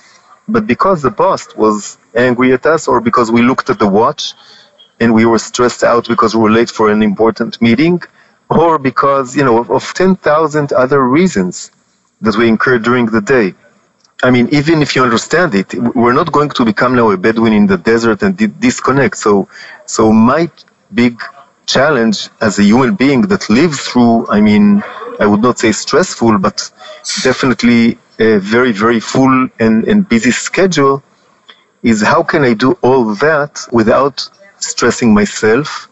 but 0.48 0.66
because 0.66 1.02
the 1.02 1.12
boss 1.12 1.56
was 1.56 1.98
angry 2.16 2.54
at 2.54 2.66
us 2.66 2.88
or 2.88 3.02
because 3.02 3.32
we 3.32 3.42
looked 3.42 3.70
at 3.70 3.80
the 3.80 3.88
watch 3.88 4.34
and 5.00 5.14
we 5.14 5.26
were 5.26 5.40
stressed 5.40 5.84
out 5.84 6.08
because 6.08 6.36
we 6.36 6.42
were 6.42 6.52
late 6.52 6.70
for 6.70 6.90
an 6.90 7.02
important 7.04 7.62
meeting 7.62 8.02
or 8.50 8.78
because, 8.78 9.36
you 9.36 9.44
know, 9.44 9.58
of, 9.60 9.70
of 9.72 9.94
10,000 9.94 10.74
other 10.74 11.02
reasons 11.08 11.72
that 12.22 12.36
we 12.38 12.48
incur 12.48 12.80
during 12.80 13.06
the 13.08 13.22
day. 13.22 13.54
I 14.24 14.32
mean, 14.32 14.48
even 14.52 14.82
if 14.82 14.96
you 14.96 15.04
understand 15.04 15.54
it, 15.54 15.74
we're 15.96 16.14
not 16.14 16.32
going 16.32 16.50
to 16.52 16.64
become 16.66 16.96
now 16.96 17.12
a 17.12 17.18
Bedouin 17.18 17.52
in 17.54 17.68
the 17.68 17.78
desert 17.78 18.24
and 18.24 18.32
disconnect. 18.60 19.18
So, 19.18 19.50
so 19.86 20.14
my 20.14 20.50
big 20.94 21.22
challenge 21.66 22.30
as 22.42 22.58
a 22.58 22.64
human 22.64 22.96
being 22.96 23.22
that 23.24 23.50
lives 23.50 23.80
through, 23.88 24.28
I 24.30 24.40
mean, 24.40 24.82
I 25.20 25.26
would 25.26 25.42
not 25.42 25.60
say 25.60 25.72
stressful, 25.74 26.38
but 26.40 26.72
definitely 27.24 27.98
a 28.20 28.38
very, 28.40 28.72
very 28.72 29.00
full 29.02 29.50
and, 29.60 29.84
and 29.90 30.08
busy 30.08 30.32
schedule 30.32 31.04
is 31.84 32.02
how 32.02 32.24
can 32.24 32.44
I 32.44 32.54
do 32.54 32.78
all 32.82 33.14
that 33.16 33.68
without 33.74 34.28
stressing 34.60 35.14
myself? 35.14 35.90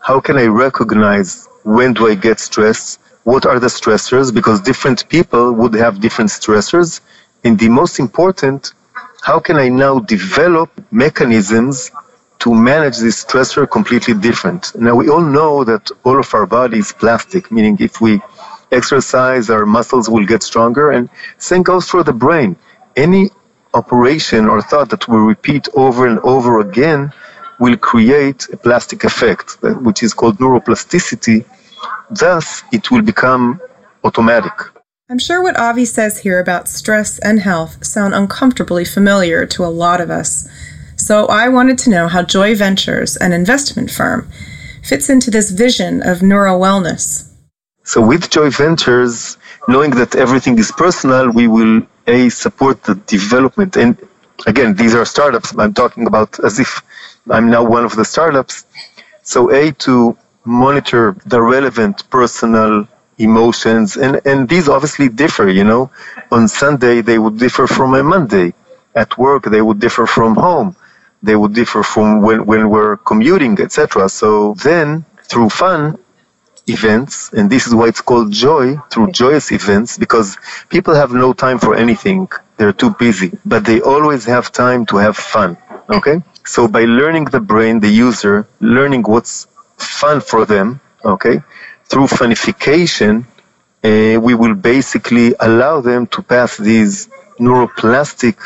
How 0.00 0.18
can 0.20 0.36
I 0.36 0.46
recognize 0.46 1.48
when 1.62 1.94
do 1.94 2.08
I 2.08 2.14
get 2.16 2.40
stressed? 2.40 2.98
What 3.22 3.46
are 3.46 3.60
the 3.60 3.68
stressors? 3.68 4.34
Because 4.34 4.60
different 4.60 5.08
people 5.08 5.52
would 5.52 5.74
have 5.74 6.00
different 6.00 6.30
stressors. 6.30 7.00
And 7.44 7.58
the 7.58 7.68
most 7.68 7.98
important, 7.98 8.74
how 9.22 9.38
can 9.40 9.56
I 9.56 9.68
now 9.68 10.00
develop 10.00 10.70
mechanisms 10.90 11.90
to 12.40 12.54
manage 12.54 12.98
this 12.98 13.24
stressor 13.24 13.68
completely 13.70 14.14
different? 14.14 14.74
Now, 14.76 14.94
we 14.94 15.08
all 15.08 15.22
know 15.22 15.64
that 15.64 15.90
all 16.04 16.18
of 16.18 16.32
our 16.34 16.46
body 16.46 16.78
is 16.78 16.92
plastic, 16.92 17.50
meaning 17.50 17.76
if 17.80 18.00
we 18.00 18.20
exercise, 18.72 19.50
our 19.50 19.66
muscles 19.66 20.08
will 20.08 20.26
get 20.26 20.42
stronger. 20.42 20.90
And 20.92 21.08
same 21.38 21.62
goes 21.62 21.88
for 21.88 22.02
the 22.04 22.12
brain. 22.12 22.56
Any 22.96 23.30
operation 23.74 24.46
or 24.46 24.62
thought 24.62 24.90
that 24.90 25.08
we 25.08 25.18
repeat 25.18 25.68
over 25.74 26.06
and 26.06 26.18
over 26.20 26.60
again 26.60 27.12
will 27.60 27.76
create 27.76 28.48
a 28.52 28.56
plastic 28.56 29.04
effect, 29.04 29.56
which 29.62 30.02
is 30.02 30.14
called 30.14 30.38
neuroplasticity, 30.38 31.44
Thus, 32.10 32.62
it 32.72 32.90
will 32.90 33.02
become 33.02 33.60
automatic. 34.04 34.52
I'm 35.10 35.18
sure 35.18 35.42
what 35.42 35.58
Avi 35.58 35.86
says 35.86 36.18
here 36.18 36.38
about 36.38 36.68
stress 36.68 37.18
and 37.20 37.40
health 37.40 37.82
sound 37.82 38.14
uncomfortably 38.14 38.84
familiar 38.84 39.46
to 39.46 39.64
a 39.64 39.72
lot 39.84 40.02
of 40.02 40.10
us. 40.10 40.46
So 40.96 41.24
I 41.28 41.48
wanted 41.48 41.78
to 41.78 41.90
know 41.90 42.08
how 42.08 42.22
Joy 42.22 42.54
Ventures, 42.54 43.16
an 43.16 43.32
investment 43.32 43.90
firm, 43.90 44.28
fits 44.82 45.08
into 45.08 45.30
this 45.30 45.50
vision 45.50 46.02
of 46.02 46.20
neuro 46.20 46.58
wellness. 46.58 47.32
So 47.84 48.06
with 48.06 48.28
Joy 48.28 48.50
Ventures, 48.50 49.38
knowing 49.66 49.92
that 49.92 50.14
everything 50.14 50.58
is 50.58 50.70
personal, 50.72 51.30
we 51.30 51.48
will 51.48 51.80
a 52.06 52.28
support 52.28 52.82
the 52.82 52.96
development. 53.06 53.78
And 53.78 53.96
again, 54.46 54.74
these 54.74 54.94
are 54.94 55.06
startups. 55.06 55.56
I'm 55.56 55.72
talking 55.72 56.06
about 56.06 56.38
as 56.44 56.60
if 56.60 56.82
I'm 57.30 57.48
now 57.48 57.64
one 57.64 57.86
of 57.86 57.96
the 57.96 58.04
startups. 58.04 58.66
So 59.22 59.50
a 59.54 59.72
to 59.72 60.18
monitor 60.44 61.16
the 61.24 61.40
relevant 61.40 62.10
personal 62.10 62.86
emotions 63.18 63.96
and, 63.96 64.20
and 64.24 64.48
these 64.48 64.68
obviously 64.68 65.08
differ 65.08 65.48
you 65.48 65.64
know. 65.64 65.90
On 66.30 66.48
sunday 66.48 67.00
they 67.00 67.18
would 67.18 67.38
differ 67.38 67.66
from 67.66 67.94
a 67.94 68.02
monday. 68.02 68.54
At 68.94 69.16
work 69.18 69.44
they 69.44 69.62
would 69.62 69.80
differ 69.80 70.06
from 70.06 70.34
home. 70.34 70.76
They 71.22 71.36
would 71.36 71.54
differ 71.54 71.82
from 71.82 72.20
when, 72.22 72.46
when 72.46 72.70
we're 72.70 72.96
commuting 72.98 73.60
etc 73.60 74.08
so 74.08 74.54
then 74.54 75.04
through 75.24 75.50
fun 75.50 75.98
events 76.66 77.32
and 77.32 77.48
this 77.48 77.66
is 77.66 77.74
why 77.74 77.88
it's 77.88 78.02
called 78.02 78.30
joy 78.30 78.76
through 78.90 79.10
joyous 79.12 79.52
events 79.52 79.96
because 79.96 80.36
people 80.68 80.94
have 80.94 81.12
no 81.12 81.32
time 81.32 81.58
for 81.58 81.74
anything. 81.74 82.28
They're 82.56 82.72
too 82.72 82.90
busy. 82.90 83.30
But 83.46 83.64
they 83.64 83.80
always 83.80 84.24
have 84.24 84.52
time 84.52 84.84
to 84.86 84.96
have 84.96 85.16
fun 85.16 85.56
okay? 85.90 86.22
So 86.44 86.68
by 86.68 86.84
learning 86.84 87.26
the 87.26 87.40
brain 87.40 87.80
the 87.80 87.88
user 87.88 88.46
learning 88.60 89.02
what's 89.02 89.46
fun 89.76 90.20
for 90.20 90.44
them, 90.44 90.80
okay, 91.04 91.42
through 91.88 92.06
funification, 92.06 93.24
uh, 93.84 94.20
we 94.20 94.34
will 94.34 94.54
basically 94.54 95.34
allow 95.40 95.80
them 95.80 96.06
to 96.08 96.22
pass 96.22 96.56
these 96.56 97.08
neuroplastic 97.38 98.36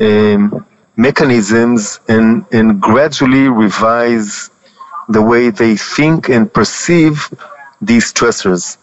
um, 0.00 0.64
mechanisms 0.96 2.00
and, 2.08 2.44
and 2.52 2.80
gradually 2.80 3.48
revise 3.48 4.50
the 5.08 5.20
way 5.20 5.50
they 5.50 5.76
think 5.76 6.28
and 6.28 6.52
perceive 6.52 7.28
these 7.80 8.12
stressors. 8.12 8.78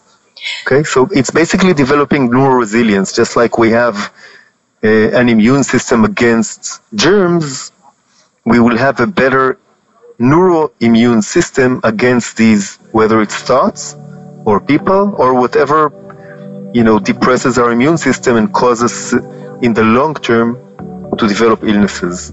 Okay, 0.66 0.82
so 0.82 1.08
it's 1.12 1.30
basically 1.30 1.72
developing 1.72 2.30
neural 2.30 2.56
resilience, 2.56 3.12
just 3.12 3.36
like 3.36 3.58
we 3.58 3.70
have 3.70 4.12
uh, 4.84 4.88
an 4.88 5.28
immune 5.28 5.62
system 5.62 6.04
against 6.04 6.82
germs, 6.94 7.70
we 8.44 8.58
will 8.58 8.76
have 8.76 8.98
a 9.00 9.06
better 9.06 9.58
neuroimmune 10.22 11.22
system 11.22 11.80
against 11.82 12.36
these, 12.36 12.76
whether 12.92 13.20
it's 13.20 13.34
thoughts 13.34 13.96
or 14.46 14.60
people 14.60 15.14
or 15.18 15.34
whatever, 15.34 15.90
you 16.72 16.84
know, 16.84 16.98
depresses 16.98 17.58
our 17.58 17.72
immune 17.72 17.98
system 17.98 18.36
and 18.36 18.52
causes 18.52 19.12
in 19.62 19.74
the 19.74 19.82
long 19.82 20.14
term 20.14 20.56
to 21.18 21.26
develop 21.26 21.64
illnesses. 21.64 22.32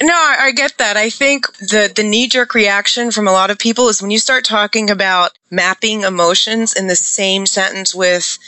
No, 0.00 0.14
I 0.14 0.52
get 0.54 0.78
that. 0.78 0.96
I 0.96 1.10
think 1.10 1.46
the 1.58 1.90
the 1.94 2.04
knee 2.04 2.28
jerk 2.28 2.54
reaction 2.54 3.10
from 3.10 3.26
a 3.26 3.32
lot 3.32 3.50
of 3.50 3.58
people 3.58 3.88
is 3.88 4.00
when 4.00 4.12
you 4.12 4.18
start 4.18 4.44
talking 4.44 4.90
about 4.90 5.32
mapping 5.50 6.02
emotions 6.02 6.74
in 6.74 6.86
the 6.86 6.94
same 6.94 7.46
sentence 7.46 7.94
with 7.94 8.38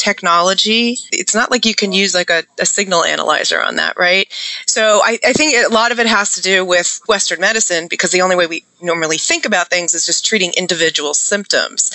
technology. 0.00 0.96
It's 1.12 1.34
not 1.34 1.50
like 1.50 1.66
you 1.66 1.74
can 1.74 1.92
use 1.92 2.14
like 2.14 2.30
a, 2.30 2.42
a 2.58 2.64
signal 2.64 3.04
analyzer 3.04 3.62
on 3.62 3.76
that, 3.76 3.98
right? 3.98 4.26
So 4.66 5.00
I, 5.04 5.18
I, 5.22 5.34
think 5.34 5.54
a 5.54 5.68
lot 5.68 5.92
of 5.92 6.00
it 6.00 6.06
has 6.06 6.34
to 6.36 6.40
do 6.40 6.64
with 6.64 7.02
Western 7.06 7.38
medicine 7.38 7.86
because 7.86 8.10
the 8.10 8.22
only 8.22 8.34
way 8.34 8.46
we 8.46 8.64
normally 8.80 9.18
think 9.18 9.44
about 9.44 9.68
things 9.68 9.92
is 9.92 10.06
just 10.06 10.24
treating 10.24 10.52
individual 10.56 11.12
symptoms. 11.12 11.90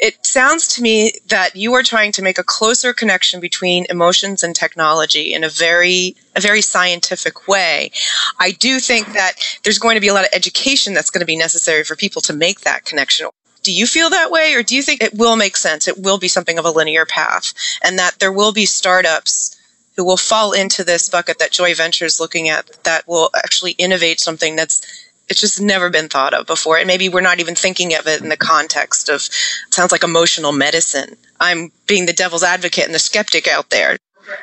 It 0.00 0.26
sounds 0.26 0.66
to 0.74 0.82
me 0.82 1.12
that 1.28 1.54
you 1.54 1.74
are 1.74 1.84
trying 1.84 2.10
to 2.12 2.22
make 2.22 2.38
a 2.38 2.42
closer 2.42 2.92
connection 2.92 3.38
between 3.38 3.86
emotions 3.88 4.42
and 4.42 4.56
technology 4.56 5.32
in 5.32 5.44
a 5.44 5.48
very 5.48 6.16
a 6.34 6.40
very 6.40 6.60
scientific 6.60 7.46
way. 7.46 7.92
I 8.40 8.50
do 8.50 8.80
think 8.80 9.12
that 9.12 9.34
there's 9.62 9.78
going 9.78 9.94
to 9.94 10.00
be 10.00 10.08
a 10.08 10.14
lot 10.14 10.24
of 10.24 10.30
education 10.32 10.92
that's 10.92 11.10
going 11.10 11.20
to 11.20 11.26
be 11.26 11.36
necessary 11.36 11.84
for 11.84 11.94
people 11.94 12.20
to 12.22 12.32
make 12.32 12.62
that 12.62 12.84
connection 12.84 13.28
do 13.64 13.72
you 13.72 13.86
feel 13.86 14.10
that 14.10 14.30
way, 14.30 14.54
or 14.54 14.62
do 14.62 14.76
you 14.76 14.82
think 14.82 15.02
it 15.02 15.14
will 15.14 15.36
make 15.36 15.56
sense? 15.56 15.88
It 15.88 15.98
will 15.98 16.18
be 16.18 16.28
something 16.28 16.58
of 16.58 16.64
a 16.64 16.70
linear 16.70 17.06
path, 17.06 17.52
and 17.82 17.98
that 17.98 18.18
there 18.20 18.32
will 18.32 18.52
be 18.52 18.66
startups 18.66 19.56
who 19.96 20.04
will 20.04 20.16
fall 20.16 20.52
into 20.52 20.84
this 20.84 21.08
bucket 21.08 21.38
that 21.38 21.50
Joy 21.50 21.74
Ventures 21.74 22.20
looking 22.20 22.48
at 22.48 22.84
that 22.84 23.08
will 23.08 23.30
actually 23.36 23.72
innovate 23.72 24.20
something 24.20 24.54
that's 24.56 25.02
it's 25.28 25.40
just 25.40 25.60
never 25.60 25.88
been 25.88 26.08
thought 26.08 26.34
of 26.34 26.46
before, 26.46 26.76
and 26.76 26.86
maybe 26.86 27.08
we're 27.08 27.22
not 27.22 27.40
even 27.40 27.54
thinking 27.54 27.94
of 27.94 28.06
it 28.06 28.20
in 28.20 28.28
the 28.28 28.36
context 28.36 29.08
of 29.08 29.22
sounds 29.70 29.90
like 29.90 30.04
emotional 30.04 30.52
medicine. 30.52 31.16
I'm 31.40 31.72
being 31.86 32.04
the 32.04 32.12
devil's 32.12 32.42
advocate 32.42 32.84
and 32.84 32.94
the 32.94 32.98
skeptic 32.98 33.48
out 33.48 33.70
there. 33.70 33.96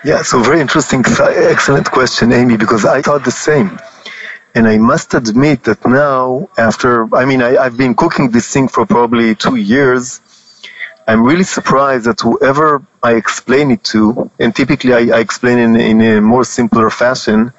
Yeah, 0.04 0.24
so 0.24 0.42
very 0.42 0.60
interesting, 0.60 1.04
excellent 1.06 1.92
question, 1.92 2.32
Amy, 2.32 2.58
because 2.58 2.86
I 2.86 3.02
thought 3.02 3.24
the 3.26 3.32
same. 3.32 3.80
And 4.54 4.68
I 4.68 4.78
must 4.78 5.14
admit 5.14 5.64
that 5.64 5.86
now, 5.86 6.50
after, 6.58 7.14
I 7.16 7.26
mean, 7.26 7.42
I, 7.42 7.64
have 7.64 7.78
been 7.78 7.96
cooking 7.96 8.32
this 8.32 8.52
thing 8.54 8.68
for 8.68 8.86
probably 8.86 9.34
two 9.36 9.56
years. 9.56 10.20
I'm 11.08 11.24
really 11.24 11.44
surprised 11.44 12.06
that 12.06 12.20
whoever 12.20 12.84
I 13.02 13.14
explain 13.16 13.72
it 13.72 13.84
to, 13.86 14.30
and 14.40 14.56
typically 14.56 14.94
I, 14.94 15.18
I 15.18 15.20
explain 15.20 15.58
in, 15.58 15.76
in 15.76 16.02
a 16.02 16.22
more 16.22 16.44
simpler 16.44 16.90
fashion, 16.90 17.54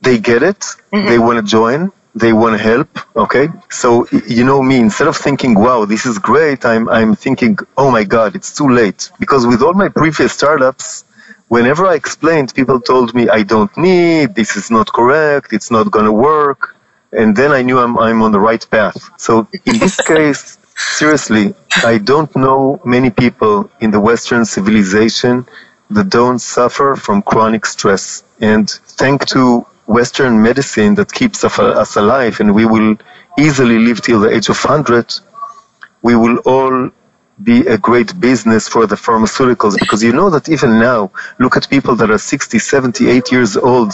they 0.00 0.18
get 0.18 0.42
it, 0.42 0.60
mm-hmm. 0.60 1.06
they 1.06 1.18
want 1.18 1.38
to 1.38 1.48
join, 1.48 1.92
they 2.14 2.32
want 2.32 2.56
to 2.56 2.62
help. 2.62 2.88
Okay, 3.16 3.48
so 3.70 4.06
you 4.28 4.44
know 4.44 4.62
me. 4.62 4.78
Instead 4.78 5.08
of 5.08 5.16
thinking, 5.16 5.54
"Wow, 5.54 5.84
this 5.86 6.04
is 6.04 6.18
great," 6.18 6.64
I'm 6.64 6.88
I'm 6.88 7.14
thinking, 7.14 7.58
"Oh 7.76 7.90
my 7.90 8.04
God, 8.04 8.34
it's 8.34 8.54
too 8.54 8.68
late." 8.68 9.10
Because 9.18 9.46
with 9.46 9.62
all 9.62 9.72
my 9.72 9.88
previous 9.88 10.32
startups, 10.32 11.04
whenever 11.56 11.84
I 11.86 11.96
explained, 12.02 12.54
people 12.54 12.80
told 12.80 13.08
me, 13.18 13.28
I 13.28 13.42
don't 13.42 13.74
need, 13.76 14.34
this 14.34 14.56
is 14.56 14.70
not 14.70 14.86
correct, 14.98 15.52
it's 15.52 15.70
not 15.70 15.90
going 15.90 16.06
to 16.06 16.16
work. 16.32 16.60
And 17.20 17.36
then 17.36 17.50
I 17.52 17.60
knew 17.60 17.78
I'm, 17.78 17.94
I'm 17.98 18.22
on 18.22 18.32
the 18.32 18.40
right 18.40 18.64
path. 18.70 18.98
So 19.18 19.46
in 19.66 19.78
this 19.78 19.96
case, 20.14 20.42
seriously, 20.98 21.54
I 21.92 21.98
don't 21.98 22.34
know 22.34 22.80
many 22.86 23.10
people 23.10 23.70
in 23.84 23.90
the 23.90 24.00
Western 24.00 24.46
civilization 24.46 25.44
that 25.90 26.08
don't 26.08 26.38
suffer 26.38 26.96
from 26.96 27.20
chronic 27.20 27.66
stress. 27.66 28.24
And 28.40 28.70
thanks 29.00 29.26
to 29.34 29.66
Western 29.98 30.40
medicine 30.40 30.94
that 30.94 31.12
keeps 31.12 31.44
us 31.44 31.96
alive 31.96 32.40
and 32.40 32.54
we 32.54 32.64
will 32.64 32.96
easily 33.38 33.78
live 33.78 34.00
till 34.00 34.20
the 34.20 34.30
age 34.36 34.48
of 34.48 34.58
100, 34.64 35.12
we 36.00 36.16
will 36.16 36.38
all 36.52 36.90
be 37.42 37.66
a 37.66 37.78
great 37.78 38.18
business 38.20 38.68
for 38.68 38.86
the 38.86 38.94
pharmaceuticals 38.94 39.78
because 39.78 40.02
you 40.02 40.12
know 40.12 40.30
that 40.30 40.48
even 40.48 40.78
now, 40.78 41.10
look 41.38 41.56
at 41.56 41.68
people 41.68 41.94
that 41.96 42.10
are 42.10 42.18
60, 42.18 42.58
78 42.58 43.32
years 43.32 43.56
old. 43.56 43.92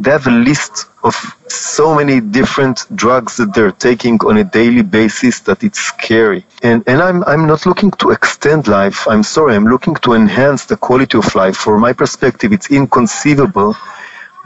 They 0.00 0.10
have 0.12 0.28
a 0.28 0.30
list 0.30 0.86
of 1.02 1.14
so 1.48 1.94
many 1.94 2.20
different 2.20 2.86
drugs 2.94 3.36
that 3.36 3.52
they're 3.52 3.72
taking 3.72 4.18
on 4.24 4.38
a 4.38 4.44
daily 4.44 4.82
basis 4.82 5.40
that 5.40 5.64
it's 5.64 5.80
scary. 5.80 6.46
And, 6.62 6.84
and 6.86 7.02
I'm, 7.02 7.24
I'm 7.24 7.46
not 7.48 7.66
looking 7.66 7.90
to 7.92 8.10
extend 8.10 8.68
life. 8.68 9.08
I'm 9.08 9.24
sorry. 9.24 9.56
I'm 9.56 9.66
looking 9.66 9.96
to 9.96 10.14
enhance 10.14 10.66
the 10.66 10.76
quality 10.76 11.18
of 11.18 11.34
life. 11.34 11.56
For 11.56 11.78
my 11.78 11.92
perspective, 11.92 12.52
it's 12.52 12.70
inconceivable 12.70 13.76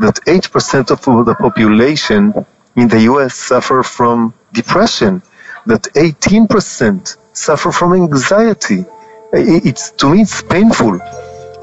that 0.00 0.16
8% 0.26 0.90
of 0.90 1.26
the 1.26 1.34
population 1.34 2.32
in 2.76 2.88
the 2.88 3.00
US 3.12 3.34
suffer 3.34 3.82
from 3.82 4.32
depression, 4.52 5.22
that 5.66 5.82
18% 5.94 7.16
suffer 7.32 7.72
from 7.72 7.94
anxiety. 7.94 8.84
It's 9.32 9.90
to 9.92 10.10
me 10.10 10.22
it's 10.22 10.42
painful. 10.42 11.00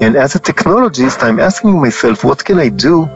And 0.00 0.16
as 0.16 0.34
a 0.34 0.40
technologist, 0.40 1.22
I'm 1.22 1.38
asking 1.38 1.78
myself, 1.80 2.24
what 2.24 2.44
can 2.44 2.58
I 2.58 2.68
do 2.68 3.06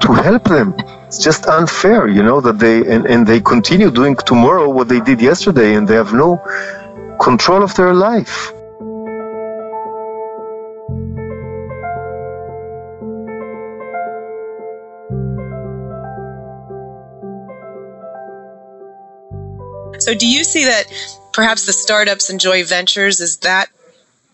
to 0.00 0.12
help 0.12 0.44
them? 0.44 0.74
It's 1.06 1.18
just 1.18 1.46
unfair, 1.46 2.08
you 2.08 2.22
know, 2.22 2.40
that 2.40 2.58
they 2.58 2.78
and, 2.92 3.06
and 3.06 3.26
they 3.26 3.40
continue 3.40 3.90
doing 3.90 4.16
tomorrow 4.16 4.68
what 4.68 4.88
they 4.88 5.00
did 5.00 5.20
yesterday 5.20 5.74
and 5.74 5.86
they 5.86 5.94
have 5.94 6.12
no 6.12 6.40
control 7.20 7.62
of 7.62 7.74
their 7.76 7.94
life. 7.94 8.52
So, 20.00 20.14
do 20.14 20.26
you 20.26 20.42
see 20.42 20.64
that 20.64 20.86
perhaps 21.32 21.66
the 21.66 21.72
startups 21.72 22.30
and 22.30 22.38
Joy 22.38 22.64
Ventures 22.64 23.20
is 23.20 23.38
that 23.38 23.68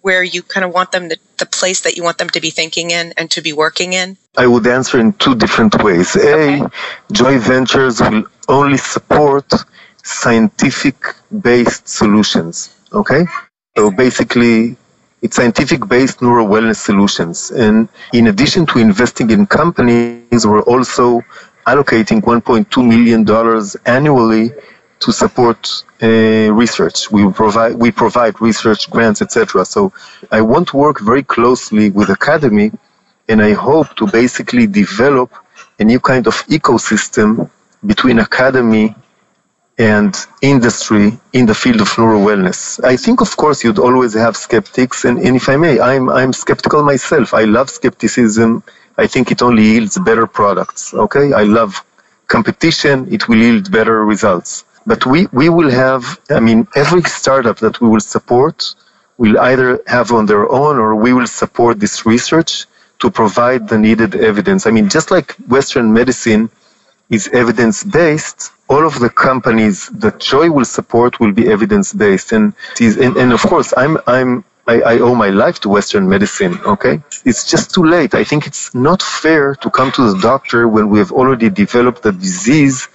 where 0.02 0.22
you 0.22 0.42
kind 0.42 0.64
of 0.64 0.72
want 0.72 0.92
them 0.92 1.08
to 1.08 1.16
the 1.38 1.46
place 1.46 1.80
that 1.82 1.96
you 1.96 2.02
want 2.02 2.18
them 2.18 2.30
to 2.30 2.40
be 2.40 2.50
thinking 2.50 2.90
in 2.90 3.12
and 3.16 3.30
to 3.30 3.40
be 3.40 3.52
working 3.52 3.92
in? 3.92 4.16
I 4.36 4.46
would 4.46 4.66
answer 4.66 4.98
in 4.98 5.12
two 5.14 5.34
different 5.34 5.82
ways. 5.82 6.16
Okay. 6.16 6.60
A, 6.60 6.70
Joy 7.12 7.38
Ventures 7.38 8.00
will 8.00 8.24
only 8.48 8.76
support 8.76 9.52
scientific 10.02 10.96
based 11.40 11.88
solutions. 11.88 12.74
Okay? 12.92 13.24
So 13.76 13.90
basically, 13.90 14.76
it's 15.22 15.36
scientific 15.36 15.86
based 15.88 16.22
neuro 16.22 16.44
wellness 16.44 16.76
solutions. 16.76 17.50
And 17.50 17.88
in 18.12 18.28
addition 18.28 18.66
to 18.66 18.78
investing 18.78 19.30
in 19.30 19.46
companies, 19.46 20.46
we're 20.46 20.62
also 20.62 21.22
allocating 21.66 22.22
$1.2 22.22 22.88
million 22.88 23.20
annually 23.84 24.52
to 25.00 25.12
support 25.12 25.84
uh, 26.02 26.52
research. 26.52 27.10
We 27.10 27.30
provide 27.32 27.74
we 27.74 27.90
provide 27.90 28.40
research 28.40 28.90
grants, 28.90 29.22
etc. 29.22 29.64
So 29.64 29.92
I 30.30 30.40
want 30.40 30.68
to 30.68 30.76
work 30.76 31.00
very 31.00 31.22
closely 31.22 31.90
with 31.90 32.08
academy, 32.10 32.72
and 33.28 33.42
I 33.42 33.52
hope 33.52 33.94
to 33.96 34.06
basically 34.06 34.66
develop 34.66 35.30
a 35.78 35.84
new 35.84 36.00
kind 36.00 36.26
of 36.26 36.34
ecosystem 36.48 37.50
between 37.86 38.18
academy 38.18 38.94
and 39.78 40.14
industry 40.42 41.16
in 41.32 41.46
the 41.46 41.54
field 41.54 41.80
of 41.80 41.96
neuro 41.96 42.18
wellness. 42.18 42.82
I 42.84 42.96
think, 42.96 43.20
of 43.20 43.36
course, 43.36 43.62
you'd 43.62 43.78
always 43.78 44.14
have 44.14 44.36
skeptics, 44.36 45.04
and, 45.04 45.18
and 45.20 45.36
if 45.36 45.48
I 45.48 45.56
may, 45.56 45.78
I'm 45.80 46.08
I'm 46.10 46.32
skeptical 46.32 46.82
myself. 46.82 47.32
I 47.32 47.44
love 47.44 47.70
skepticism. 47.70 48.62
I 48.96 49.06
think 49.06 49.30
it 49.30 49.40
only 49.42 49.62
yields 49.62 49.96
better 49.98 50.26
products. 50.26 50.92
Okay, 50.92 51.32
I 51.32 51.44
love 51.44 51.84
competition. 52.26 53.06
It 53.12 53.28
will 53.28 53.36
yield 53.38 53.70
better 53.70 54.04
results. 54.04 54.64
But 54.90 55.04
we, 55.04 55.26
we 55.40 55.50
will 55.50 55.70
have, 55.70 56.02
I 56.30 56.40
mean, 56.40 56.66
every 56.74 57.02
startup 57.02 57.58
that 57.58 57.78
we 57.82 57.88
will 57.92 58.06
support 58.16 58.74
will 59.18 59.38
either 59.50 59.68
have 59.86 60.12
on 60.12 60.24
their 60.24 60.50
own 60.50 60.78
or 60.78 60.96
we 60.96 61.12
will 61.12 61.26
support 61.42 61.78
this 61.78 62.06
research 62.06 62.64
to 63.00 63.10
provide 63.10 63.68
the 63.68 63.78
needed 63.78 64.14
evidence. 64.30 64.66
I 64.66 64.70
mean, 64.70 64.88
just 64.88 65.10
like 65.10 65.32
Western 65.56 65.92
medicine 65.92 66.48
is 67.10 67.28
evidence 67.42 67.84
based, 67.84 68.50
all 68.70 68.86
of 68.86 68.98
the 68.98 69.10
companies 69.10 69.88
that 70.02 70.20
Joy 70.20 70.50
will 70.50 70.64
support 70.78 71.20
will 71.20 71.32
be 71.32 71.44
evidence 71.56 71.92
based. 71.92 72.32
And, 72.32 72.54
and, 72.80 73.14
and 73.22 73.30
of 73.34 73.42
course, 73.42 73.74
I'm, 73.76 73.98
I'm, 74.06 74.42
I, 74.66 74.76
I 74.92 74.94
owe 75.00 75.14
my 75.14 75.28
life 75.28 75.60
to 75.60 75.68
Western 75.68 76.08
medicine, 76.08 76.58
okay? 76.64 77.02
It's 77.26 77.44
just 77.52 77.74
too 77.74 77.84
late. 77.84 78.14
I 78.14 78.24
think 78.24 78.46
it's 78.46 78.74
not 78.74 79.02
fair 79.02 79.54
to 79.56 79.68
come 79.68 79.92
to 79.92 80.12
the 80.12 80.18
doctor 80.20 80.66
when 80.66 80.88
we 80.88 80.98
have 80.98 81.12
already 81.12 81.50
developed 81.50 82.02
the 82.02 82.12
disease 82.12 82.88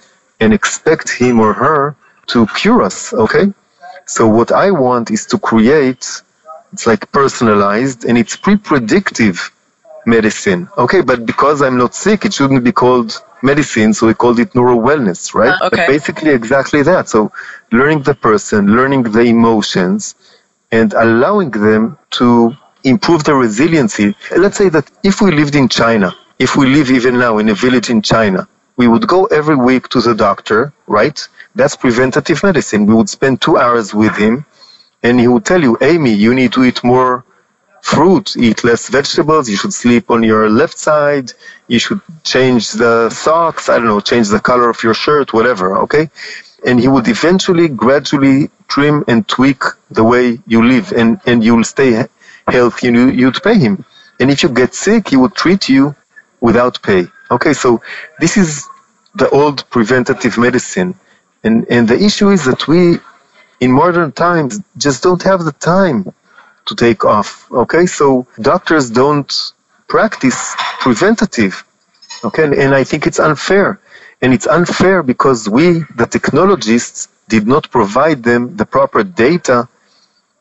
and 0.44 0.52
expect 0.52 1.06
him 1.10 1.40
or 1.40 1.52
her 1.54 1.96
to 2.32 2.46
cure 2.58 2.82
us, 2.82 3.12
okay? 3.24 3.46
So 4.06 4.28
what 4.28 4.52
I 4.52 4.70
want 4.70 5.10
is 5.10 5.24
to 5.32 5.38
create, 5.38 6.04
it's 6.72 6.86
like 6.86 7.10
personalized 7.12 8.04
and 8.04 8.18
it's 8.18 8.36
pre-predictive 8.36 9.36
medicine, 10.06 10.68
okay? 10.76 11.00
But 11.00 11.24
because 11.24 11.62
I'm 11.62 11.78
not 11.78 11.94
sick, 11.94 12.24
it 12.26 12.34
shouldn't 12.34 12.62
be 12.62 12.72
called 12.72 13.10
medicine, 13.42 13.94
so 13.94 14.06
we 14.06 14.14
called 14.14 14.38
it 14.38 14.54
neuro 14.54 14.76
wellness, 14.76 15.34
right? 15.34 15.56
Uh, 15.60 15.66
okay. 15.66 15.76
But 15.76 15.86
basically 15.94 16.30
exactly 16.30 16.82
that. 16.82 17.08
So 17.08 17.32
learning 17.72 18.02
the 18.02 18.14
person, 18.14 18.76
learning 18.78 19.04
the 19.16 19.24
emotions, 19.36 20.14
and 20.72 20.92
allowing 20.94 21.50
them 21.50 21.96
to 22.18 22.54
improve 22.84 23.24
their 23.24 23.36
resiliency. 23.36 24.14
Let's 24.36 24.58
say 24.58 24.68
that 24.70 24.90
if 25.02 25.22
we 25.22 25.30
lived 25.30 25.54
in 25.54 25.68
China, 25.68 26.14
if 26.38 26.56
we 26.56 26.66
live 26.66 26.90
even 26.90 27.18
now 27.18 27.38
in 27.38 27.48
a 27.48 27.54
village 27.54 27.88
in 27.88 28.02
China, 28.02 28.46
we 28.76 28.88
would 28.88 29.06
go 29.06 29.26
every 29.26 29.56
week 29.56 29.88
to 29.88 30.00
the 30.00 30.14
doctor, 30.14 30.72
right? 30.86 31.26
That's 31.54 31.76
preventative 31.76 32.42
medicine. 32.42 32.86
We 32.86 32.94
would 32.94 33.08
spend 33.08 33.40
two 33.40 33.56
hours 33.56 33.94
with 33.94 34.16
him 34.16 34.44
and 35.02 35.20
he 35.20 35.28
would 35.28 35.44
tell 35.44 35.62
you, 35.62 35.76
Amy, 35.80 36.12
you 36.12 36.34
need 36.34 36.52
to 36.54 36.64
eat 36.64 36.82
more 36.82 37.24
fruit, 37.82 38.36
eat 38.38 38.64
less 38.64 38.88
vegetables, 38.88 39.48
you 39.48 39.56
should 39.56 39.74
sleep 39.74 40.10
on 40.10 40.22
your 40.22 40.48
left 40.48 40.78
side, 40.78 41.30
you 41.68 41.78
should 41.78 42.00
change 42.24 42.72
the 42.72 43.10
socks, 43.10 43.68
I 43.68 43.76
don't 43.76 43.86
know, 43.86 44.00
change 44.00 44.28
the 44.28 44.40
color 44.40 44.70
of 44.70 44.82
your 44.82 44.94
shirt, 44.94 45.34
whatever, 45.34 45.76
okay? 45.84 46.08
And 46.66 46.80
he 46.80 46.88
would 46.88 47.06
eventually 47.06 47.68
gradually 47.68 48.48
trim 48.68 49.04
and 49.06 49.28
tweak 49.28 49.62
the 49.90 50.02
way 50.02 50.38
you 50.46 50.64
live 50.64 50.92
and, 50.92 51.20
and 51.26 51.44
you'll 51.44 51.64
stay 51.64 52.06
healthy 52.48 52.88
and 52.88 52.96
you, 52.96 53.10
you'd 53.10 53.42
pay 53.42 53.58
him. 53.58 53.84
And 54.18 54.30
if 54.30 54.42
you 54.42 54.48
get 54.48 54.74
sick, 54.74 55.08
he 55.08 55.16
would 55.16 55.34
treat 55.34 55.68
you 55.68 55.94
without 56.40 56.82
pay. 56.82 57.06
Okay, 57.34 57.52
so 57.52 57.82
this 58.20 58.36
is 58.36 58.68
the 59.14 59.28
old 59.30 59.68
preventative 59.70 60.38
medicine. 60.38 60.94
And, 61.42 61.66
and 61.68 61.88
the 61.88 61.98
issue 62.08 62.28
is 62.30 62.44
that 62.44 62.68
we, 62.68 62.98
in 63.60 63.70
modern 63.72 64.12
times, 64.12 64.60
just 64.78 65.02
don't 65.02 65.22
have 65.22 65.44
the 65.44 65.56
time 65.74 66.12
to 66.66 66.74
take 66.74 67.04
off. 67.04 67.50
Okay, 67.52 67.86
so 67.86 68.26
doctors 68.40 68.90
don't 68.90 69.30
practice 69.88 70.54
preventative. 70.80 71.64
Okay, 72.22 72.44
and, 72.44 72.54
and 72.54 72.74
I 72.74 72.84
think 72.84 73.06
it's 73.06 73.18
unfair. 73.18 73.80
And 74.22 74.32
it's 74.32 74.46
unfair 74.46 75.02
because 75.02 75.48
we, 75.48 75.66
the 75.96 76.06
technologists, 76.06 77.08
did 77.28 77.46
not 77.46 77.70
provide 77.70 78.22
them 78.22 78.54
the 78.56 78.66
proper 78.66 79.02
data 79.02 79.66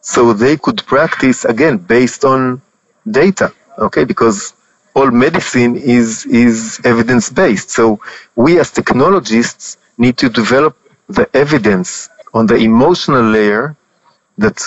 so 0.02 0.34
they 0.34 0.58
could 0.58 0.86
practice 0.86 1.46
again 1.46 1.78
based 1.78 2.24
on 2.26 2.62
data. 3.10 3.54
Okay, 3.80 4.04
because 4.04 4.54
all 4.96 5.12
medicine 5.12 5.76
is 5.76 6.26
is 6.26 6.80
evidence 6.86 7.30
based. 7.30 7.70
So 7.70 8.00
we 8.36 8.60
as 8.60 8.72
technologists 8.72 9.78
need 9.98 10.18
to 10.18 10.30
develop 10.30 10.78
the 11.10 11.26
evidence 11.36 12.10
on 12.34 12.46
the 12.48 12.56
emotional 12.56 13.24
layer 13.24 13.76
that 14.38 14.60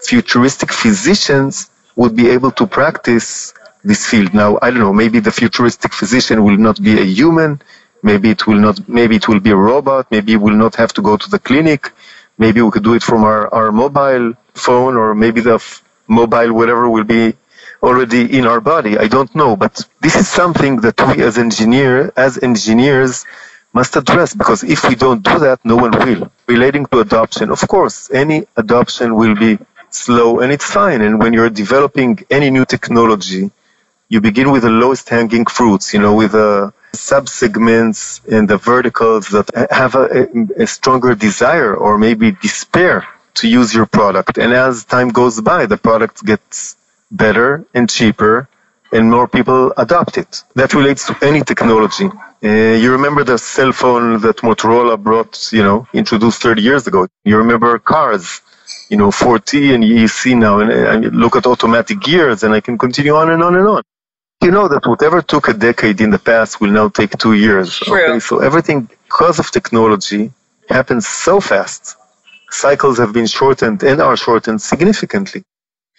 futuristic 0.00 0.72
physicians 0.72 1.70
would 1.96 2.14
be 2.16 2.28
able 2.30 2.50
to 2.52 2.66
practice 2.66 3.52
this 3.84 4.06
field. 4.06 4.34
Now, 4.34 4.58
I 4.62 4.70
don't 4.70 4.80
know, 4.80 4.92
maybe 4.92 5.20
the 5.20 5.32
futuristic 5.32 5.92
physician 5.92 6.44
will 6.44 6.56
not 6.56 6.82
be 6.82 7.00
a 7.00 7.04
human, 7.04 7.60
maybe 8.02 8.30
it 8.30 8.46
will 8.46 8.58
not, 8.58 8.88
maybe 8.88 9.16
it 9.16 9.28
will 9.28 9.40
be 9.40 9.50
a 9.50 9.56
robot, 9.56 10.10
maybe 10.10 10.36
we 10.36 10.44
will 10.50 10.56
not 10.56 10.74
have 10.76 10.92
to 10.94 11.02
go 11.02 11.16
to 11.16 11.30
the 11.30 11.38
clinic, 11.38 11.90
maybe 12.38 12.62
we 12.62 12.70
could 12.70 12.84
do 12.84 12.94
it 12.94 13.02
from 13.02 13.24
our, 13.24 13.52
our 13.54 13.72
mobile 13.72 14.34
phone, 14.54 14.96
or 14.96 15.14
maybe 15.14 15.40
the 15.40 15.54
f- 15.54 15.82
mobile 16.08 16.52
whatever 16.52 16.88
will 16.88 17.04
be 17.04 17.34
already 17.82 18.38
in 18.38 18.46
our 18.46 18.60
body. 18.60 18.98
I 18.98 19.08
don't 19.08 19.32
know, 19.34 19.56
but 19.56 19.88
this 20.00 20.16
is 20.16 20.28
something 20.28 20.80
that 20.80 20.96
we 21.08 21.22
as 21.22 21.38
engineer, 21.38 22.12
as 22.16 22.38
engineers, 22.38 23.24
must 23.72 23.96
address 23.96 24.34
because 24.34 24.62
if 24.64 24.88
we 24.88 24.94
don't 24.94 25.22
do 25.22 25.38
that, 25.38 25.58
no 25.64 25.76
one 25.76 25.92
will. 25.92 26.30
Relating 26.46 26.86
to 26.86 27.00
adoption, 27.00 27.50
of 27.50 27.60
course, 27.68 28.10
any 28.10 28.46
adoption 28.56 29.14
will 29.14 29.34
be 29.34 29.58
slow 29.90 30.40
and 30.40 30.52
it's 30.52 30.64
fine. 30.64 31.00
And 31.02 31.20
when 31.20 31.32
you're 31.32 31.50
developing 31.50 32.24
any 32.30 32.50
new 32.50 32.64
technology, 32.64 33.50
you 34.08 34.20
begin 34.20 34.50
with 34.50 34.62
the 34.62 34.70
lowest 34.70 35.08
hanging 35.08 35.46
fruits, 35.46 35.92
you 35.92 36.00
know, 36.00 36.14
with 36.14 36.32
the 36.32 36.72
subsegments 36.94 38.26
and 38.34 38.48
the 38.48 38.56
verticals 38.56 39.28
that 39.28 39.46
have 39.70 39.94
a, 39.94 40.26
a, 40.56 40.66
stronger 40.66 41.14
desire 41.14 41.74
or 41.74 41.98
maybe 41.98 42.32
despair 42.32 43.06
to 43.34 43.46
use 43.46 43.74
your 43.74 43.84
product. 43.84 44.38
And 44.38 44.52
as 44.52 44.84
time 44.84 45.10
goes 45.10 45.40
by, 45.40 45.66
the 45.66 45.76
product 45.76 46.24
gets 46.24 46.76
better 47.10 47.64
and 47.74 47.88
cheaper 47.88 48.48
and 48.92 49.10
more 49.10 49.28
people 49.28 49.72
adopt 49.76 50.16
it. 50.16 50.42
That 50.54 50.72
relates 50.74 51.06
to 51.06 51.16
any 51.22 51.42
technology. 51.42 52.08
Uh, 52.42 52.48
you 52.48 52.90
remember 52.92 53.24
the 53.24 53.36
cell 53.36 53.72
phone 53.72 54.20
that 54.20 54.38
Motorola 54.38 54.96
brought, 54.98 55.52
you 55.52 55.62
know, 55.62 55.86
introduced 55.92 56.40
30 56.40 56.62
years 56.62 56.86
ago. 56.86 57.06
You 57.24 57.36
remember 57.36 57.78
cars 57.78 58.40
you 58.88 58.96
know, 58.96 59.10
4T 59.10 59.74
and 59.74 60.10
see 60.10 60.34
now, 60.34 60.60
and, 60.60 60.70
and 60.70 61.14
look 61.14 61.36
at 61.36 61.46
automatic 61.46 62.00
gears, 62.00 62.42
and 62.42 62.54
I 62.54 62.60
can 62.60 62.78
continue 62.78 63.14
on 63.14 63.30
and 63.30 63.42
on 63.42 63.54
and 63.54 63.66
on. 63.66 63.82
You 64.42 64.50
know 64.50 64.68
that 64.68 64.86
whatever 64.86 65.20
took 65.20 65.48
a 65.48 65.52
decade 65.52 66.00
in 66.00 66.10
the 66.10 66.18
past 66.18 66.60
will 66.60 66.70
now 66.70 66.88
take 66.88 67.16
two 67.18 67.34
years. 67.34 67.78
True. 67.78 68.12
Okay? 68.12 68.20
So 68.20 68.38
everything, 68.38 68.88
because 69.04 69.38
of 69.38 69.50
technology, 69.50 70.32
happens 70.68 71.06
so 71.06 71.40
fast. 71.40 71.96
Cycles 72.50 72.98
have 72.98 73.12
been 73.12 73.26
shortened 73.26 73.82
and 73.82 74.00
are 74.00 74.16
shortened 74.16 74.62
significantly. 74.62 75.42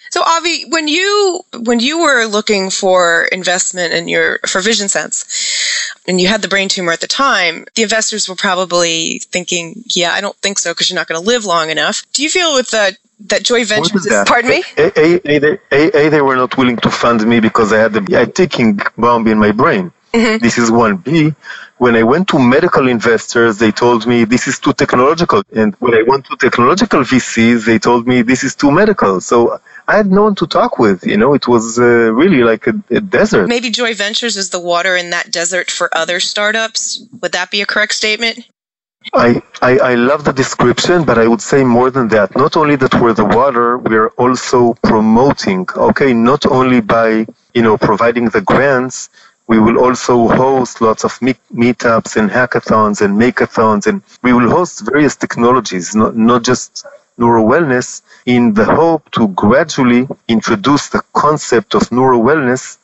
So 0.09 0.23
Avi, 0.25 0.65
when 0.69 0.87
you 0.87 1.41
when 1.53 1.79
you 1.79 1.99
were 1.99 2.25
looking 2.25 2.69
for 2.69 3.25
investment 3.31 3.93
in 3.93 4.07
your 4.07 4.39
for 4.47 4.61
VisionSense, 4.61 5.99
and 6.07 6.19
you 6.19 6.27
had 6.27 6.41
the 6.41 6.47
brain 6.47 6.69
tumor 6.69 6.91
at 6.91 7.01
the 7.01 7.07
time, 7.07 7.65
the 7.75 7.83
investors 7.83 8.27
were 8.27 8.35
probably 8.35 9.19
thinking, 9.31 9.83
"Yeah, 9.93 10.11
I 10.13 10.21
don't 10.21 10.35
think 10.37 10.59
so 10.59 10.71
because 10.71 10.89
you're 10.89 10.95
not 10.95 11.07
going 11.07 11.21
to 11.21 11.27
live 11.27 11.45
long 11.45 11.69
enough." 11.69 12.03
Do 12.13 12.23
you 12.23 12.29
feel 12.29 12.53
with 12.53 12.71
the 12.71 12.97
that 13.27 13.43
Joy 13.43 13.65
Ventures 13.65 14.05
is, 14.05 14.23
pardon 14.25 14.51
me? 14.51 14.63
A, 14.77 14.99
a, 14.99 15.21
a, 15.25 15.39
they, 15.39 15.57
a, 15.71 16.05
a, 16.05 16.09
they 16.09 16.21
were 16.21 16.35
not 16.35 16.57
willing 16.57 16.77
to 16.77 16.89
fund 16.89 17.25
me 17.27 17.39
because 17.39 17.73
I 17.73 17.79
had 17.79 17.95
a, 17.95 18.21
a 18.21 18.25
ticking 18.25 18.79
bomb 18.97 19.27
in 19.27 19.37
my 19.37 19.51
brain. 19.51 19.91
Mm-hmm. 20.13 20.43
This 20.43 20.57
is 20.57 20.71
one. 20.71 20.97
B, 20.97 21.33
when 21.77 21.95
I 21.95 22.03
went 22.03 22.27
to 22.29 22.39
medical 22.39 22.87
investors, 22.87 23.57
they 23.57 23.71
told 23.71 24.07
me 24.07 24.25
this 24.25 24.47
is 24.47 24.59
too 24.59 24.73
technological. 24.73 25.43
And 25.55 25.75
when 25.75 25.93
I 25.93 26.01
went 26.01 26.25
to 26.25 26.35
technological 26.35 27.01
VCs, 27.01 27.65
they 27.65 27.79
told 27.79 28.07
me 28.07 28.21
this 28.21 28.43
is 28.43 28.55
too 28.55 28.71
medical. 28.71 29.21
So 29.21 29.59
I 29.87 29.95
had 29.97 30.11
no 30.11 30.23
one 30.23 30.35
to 30.35 30.47
talk 30.47 30.79
with. 30.79 31.05
You 31.05 31.17
know, 31.17 31.33
it 31.33 31.47
was 31.47 31.79
uh, 31.79 31.83
really 31.83 32.43
like 32.43 32.67
a, 32.67 32.73
a, 32.89 33.01
desert. 33.01 33.47
Maybe 33.47 33.69
Joy 33.69 33.93
Ventures 33.93 34.35
is 34.35 34.49
the 34.49 34.59
water 34.59 34.95
in 34.95 35.11
that 35.11 35.31
desert 35.31 35.69
for 35.71 35.89
other 35.95 36.19
startups. 36.19 37.03
Would 37.21 37.31
that 37.31 37.51
be 37.51 37.61
a 37.61 37.65
correct 37.65 37.93
statement? 37.93 38.39
I, 39.13 39.41
I, 39.61 39.77
I 39.77 39.95
love 39.95 40.25
the 40.25 40.33
description, 40.33 41.05
but 41.05 41.17
I 41.17 41.27
would 41.27 41.41
say 41.41 41.63
more 41.63 41.89
than 41.89 42.09
that. 42.09 42.35
Not 42.35 42.57
only 42.57 42.75
that 42.75 42.93
we're 42.95 43.13
the 43.13 43.25
water, 43.25 43.77
we're 43.77 44.09
also 44.09 44.73
promoting, 44.83 45.67
okay, 45.75 46.13
not 46.13 46.45
only 46.45 46.81
by, 46.81 47.25
you 47.53 47.61
know, 47.61 47.77
providing 47.77 48.25
the 48.25 48.41
grants, 48.41 49.09
we 49.49 49.57
will 49.57 49.79
also 49.79 50.27
host 50.27 50.79
lots 50.79 51.03
of 51.03 51.19
meet- 51.23 51.49
meetups 51.51 52.15
and 52.17 52.29
hackathons 52.29 53.01
and 53.01 53.11
makeathons, 53.23 53.87
and 53.87 54.03
we 54.21 54.31
will 54.31 54.47
host 54.47 54.85
various 54.91 55.15
technologies, 55.15 55.95
not, 55.95 56.15
not 56.15 56.43
just 56.43 56.85
neuro 57.17 57.43
wellness, 57.43 58.03
in 58.27 58.53
the 58.53 58.63
hope 58.63 59.09
to 59.09 59.27
gradually 59.29 60.07
introduce 60.27 60.89
the 60.89 61.01
concept 61.13 61.73
of 61.73 61.91
neuro 61.91 62.19
wellness 62.19 62.77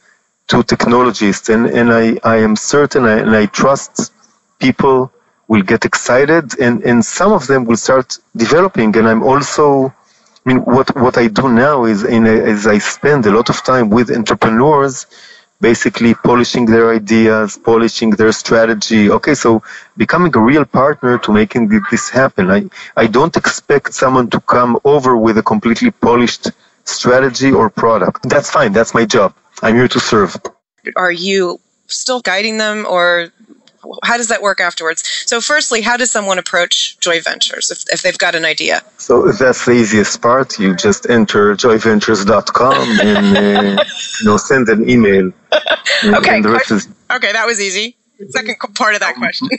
to 0.47 0.63
technologists. 0.63 1.49
And, 1.49 1.67
and 1.67 1.93
I, 1.93 2.17
I 2.23 2.37
am 2.37 2.55
certain 2.55 3.05
I, 3.05 3.19
and 3.19 3.35
I 3.35 3.45
trust 3.45 4.11
people 4.57 5.11
will 5.47 5.61
get 5.61 5.85
excited 5.85 6.59
and, 6.59 6.81
and 6.83 7.05
some 7.05 7.31
of 7.31 7.45
them 7.45 7.65
will 7.65 7.77
start 7.77 8.17
developing. 8.35 8.97
And 8.97 9.07
I'm 9.07 9.21
also, 9.21 9.93
I 10.43 10.49
mean, 10.49 10.57
what, 10.65 10.95
what 10.95 11.15
I 11.19 11.27
do 11.27 11.47
now 11.47 11.85
is, 11.85 12.03
in 12.03 12.25
a, 12.25 12.31
is 12.53 12.65
I 12.65 12.79
spend 12.79 13.27
a 13.27 13.31
lot 13.31 13.49
of 13.51 13.63
time 13.63 13.91
with 13.91 14.09
entrepreneurs 14.09 15.05
basically 15.69 16.13
polishing 16.29 16.65
their 16.73 16.87
ideas, 16.99 17.57
polishing 17.71 18.11
their 18.19 18.33
strategy. 18.43 19.03
Okay, 19.17 19.35
so 19.43 19.49
becoming 20.03 20.31
a 20.41 20.43
real 20.51 20.65
partner 20.81 21.13
to 21.23 21.29
making 21.41 21.63
this 21.91 22.05
happen. 22.19 22.43
I, 22.57 22.59
I 23.03 23.05
don't 23.17 23.35
expect 23.41 23.87
someone 24.01 24.27
to 24.35 24.39
come 24.55 24.71
over 24.93 25.11
with 25.25 25.35
a 25.43 25.45
completely 25.53 25.91
polished 26.07 26.45
strategy 26.97 27.51
or 27.59 27.65
product. 27.83 28.19
That's 28.33 28.49
fine. 28.57 28.71
That's 28.77 28.93
my 28.99 29.05
job. 29.15 29.29
I'm 29.63 29.75
here 29.79 29.91
to 29.95 29.99
serve. 30.11 30.31
Are 31.05 31.15
you 31.29 31.59
still 31.87 32.21
guiding 32.21 32.55
them 32.63 32.77
or 32.95 33.05
how 34.03 34.17
does 34.17 34.27
that 34.27 34.41
work 34.41 34.59
afterwards? 34.59 35.03
So, 35.25 35.41
firstly, 35.41 35.81
how 35.81 35.97
does 35.97 36.11
someone 36.11 36.39
approach 36.39 36.97
Joy 36.99 37.21
Ventures 37.21 37.71
if, 37.71 37.83
if 37.91 38.01
they've 38.01 38.17
got 38.17 38.35
an 38.35 38.45
idea? 38.45 38.81
So 38.97 39.31
that's 39.31 39.65
the 39.65 39.71
easiest 39.71 40.21
part. 40.21 40.59
You 40.59 40.75
just 40.75 41.09
enter 41.09 41.55
joyventures.com 41.55 42.99
and 43.01 43.79
uh, 43.79 43.83
you 44.19 44.25
know 44.25 44.37
send 44.37 44.69
an 44.69 44.89
email. 44.89 45.31
okay. 46.05 46.39
Is- 46.39 46.87
okay, 47.11 47.31
that 47.31 47.45
was 47.45 47.59
easy. 47.59 47.95
Second 48.29 48.55
part 48.75 48.93
of 48.93 49.01
that 49.01 49.15
question. 49.15 49.49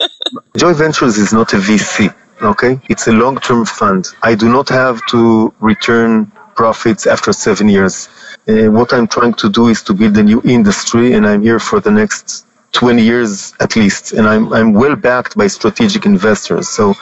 Joy 0.56 0.72
Ventures 0.72 1.18
is 1.18 1.32
not 1.32 1.52
a 1.52 1.56
VC. 1.56 2.14
Okay, 2.42 2.80
it's 2.88 3.06
a 3.06 3.12
long-term 3.12 3.64
fund. 3.64 4.08
I 4.22 4.34
do 4.34 4.48
not 4.48 4.68
have 4.68 5.04
to 5.06 5.52
return 5.60 6.30
profits 6.54 7.06
after 7.06 7.32
seven 7.32 7.68
years. 7.68 8.08
Uh, 8.48 8.70
what 8.70 8.92
I'm 8.92 9.06
trying 9.06 9.34
to 9.34 9.48
do 9.48 9.68
is 9.68 9.82
to 9.84 9.94
build 9.94 10.16
a 10.16 10.22
new 10.22 10.40
industry, 10.44 11.12
and 11.14 11.26
I'm 11.26 11.42
here 11.42 11.58
for 11.58 11.80
the 11.80 11.90
next 11.90 12.45
20 12.76 13.02
years 13.02 13.54
at 13.60 13.74
least, 13.74 14.12
and 14.12 14.28
I'm, 14.28 14.52
I'm 14.52 14.74
well 14.74 14.96
backed 14.96 15.34
by 15.34 15.46
strategic 15.46 16.04
investors. 16.04 16.68
So 16.68 16.94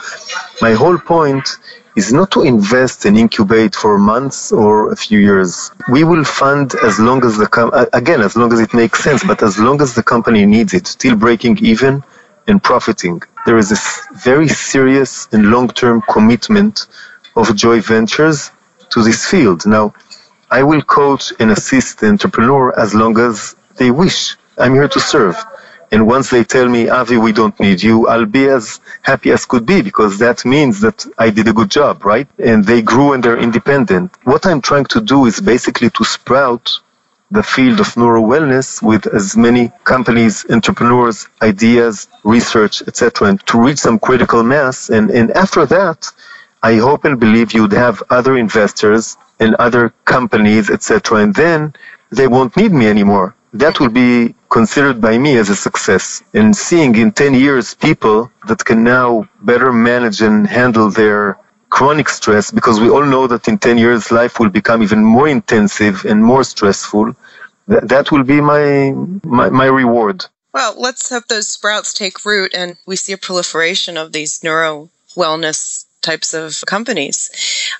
my 0.62 0.72
whole 0.72 0.98
point 0.98 1.46
is 1.96 2.12
not 2.12 2.30
to 2.30 2.42
invest 2.42 3.04
and 3.06 3.18
incubate 3.18 3.74
for 3.74 3.98
months 3.98 4.52
or 4.52 4.92
a 4.92 4.96
few 4.96 5.18
years. 5.18 5.72
We 5.90 6.04
will 6.04 6.22
fund 6.24 6.74
as 6.84 7.00
long 7.00 7.24
as 7.24 7.36
the 7.36 7.48
com- 7.48 7.72
again 7.92 8.20
as 8.20 8.36
long 8.36 8.52
as 8.52 8.60
it 8.60 8.72
makes 8.72 9.02
sense, 9.02 9.24
but 9.24 9.42
as 9.42 9.58
long 9.58 9.82
as 9.82 9.94
the 9.94 10.02
company 10.02 10.46
needs 10.46 10.74
it, 10.74 10.86
till 11.00 11.16
breaking 11.16 11.58
even 11.58 12.04
and 12.46 12.62
profiting. 12.62 13.20
There 13.44 13.58
is 13.58 13.70
a 13.72 13.78
very 14.30 14.48
serious 14.48 15.28
and 15.32 15.50
long-term 15.50 16.02
commitment 16.14 16.86
of 17.34 17.54
Joy 17.56 17.80
Ventures 17.80 18.52
to 18.90 19.02
this 19.02 19.26
field. 19.26 19.66
Now, 19.66 19.92
I 20.52 20.62
will 20.62 20.82
coach 20.82 21.32
and 21.40 21.50
assist 21.50 21.98
the 21.98 22.06
entrepreneur 22.14 22.78
as 22.78 22.94
long 22.94 23.18
as 23.18 23.56
they 23.78 23.90
wish. 23.90 24.36
I'm 24.56 24.74
here 24.74 24.88
to 24.96 25.00
serve 25.00 25.36
And 25.94 26.08
once 26.08 26.28
they 26.28 26.42
tell 26.42 26.68
me, 26.68 26.88
Avi, 26.88 27.18
we 27.18 27.30
don't 27.30 27.58
need 27.60 27.80
you, 27.80 28.08
I'll 28.08 28.26
be 28.26 28.48
as 28.48 28.80
happy 29.02 29.30
as 29.30 29.46
could 29.46 29.64
be 29.64 29.80
because 29.80 30.18
that 30.18 30.44
means 30.44 30.80
that 30.80 31.06
I 31.18 31.30
did 31.30 31.46
a 31.46 31.52
good 31.52 31.70
job, 31.70 32.04
right? 32.04 32.26
And 32.50 32.64
they 32.64 32.82
grew 32.82 33.12
and 33.12 33.22
they're 33.22 33.38
independent. 33.48 34.10
What 34.24 34.44
I'm 34.44 34.60
trying 34.60 34.86
to 34.86 35.00
do 35.00 35.26
is 35.26 35.38
basically 35.40 35.90
to 35.90 36.04
sprout 36.04 36.64
the 37.30 37.44
field 37.44 37.78
of 37.78 37.96
neuro 37.96 38.20
wellness 38.22 38.82
with 38.82 39.06
as 39.06 39.36
many 39.36 39.70
companies, 39.84 40.44
entrepreneurs, 40.50 41.28
ideas, 41.42 42.08
research, 42.24 42.82
etc., 42.88 43.28
and 43.28 43.46
to 43.46 43.60
reach 43.66 43.78
some 43.78 44.00
critical 44.00 44.42
mass. 44.42 44.90
And, 44.90 45.12
and 45.12 45.30
after 45.44 45.64
that, 45.66 46.10
I 46.64 46.74
hope 46.78 47.04
and 47.04 47.20
believe 47.20 47.52
you'd 47.54 47.72
have 47.86 48.02
other 48.10 48.36
investors 48.36 49.16
and 49.38 49.54
other 49.66 49.94
companies, 50.06 50.70
etc., 50.70 51.18
and 51.22 51.32
then 51.36 51.72
they 52.10 52.26
won't 52.26 52.56
need 52.56 52.72
me 52.72 52.88
anymore. 52.88 53.36
That 53.54 53.78
will 53.78 53.88
be 53.88 54.34
considered 54.50 55.00
by 55.00 55.16
me 55.16 55.36
as 55.36 55.48
a 55.48 55.56
success. 55.56 56.22
And 56.34 56.56
seeing 56.56 56.96
in 56.96 57.12
10 57.12 57.34
years 57.34 57.74
people 57.74 58.30
that 58.48 58.64
can 58.64 58.82
now 58.82 59.28
better 59.42 59.72
manage 59.72 60.20
and 60.20 60.46
handle 60.46 60.90
their 60.90 61.38
chronic 61.70 62.08
stress, 62.08 62.50
because 62.50 62.80
we 62.80 62.90
all 62.90 63.04
know 63.04 63.26
that 63.26 63.48
in 63.48 63.58
10 63.58 63.78
years 63.78 64.10
life 64.10 64.38
will 64.38 64.50
become 64.50 64.82
even 64.82 65.02
more 65.04 65.28
intensive 65.28 66.04
and 66.04 66.24
more 66.24 66.44
stressful, 66.44 67.14
that, 67.68 67.88
that 67.88 68.12
will 68.12 68.24
be 68.24 68.40
my, 68.40 68.92
my, 69.22 69.48
my 69.50 69.66
reward. 69.66 70.26
Well, 70.52 70.74
let's 70.76 71.10
hope 71.10 71.26
those 71.26 71.48
sprouts 71.48 71.92
take 71.94 72.24
root 72.24 72.54
and 72.54 72.76
we 72.86 72.96
see 72.96 73.12
a 73.12 73.18
proliferation 73.18 73.96
of 73.96 74.12
these 74.12 74.42
neuro 74.44 74.88
wellness 75.16 75.84
types 76.00 76.34
of 76.34 76.62
companies. 76.66 77.30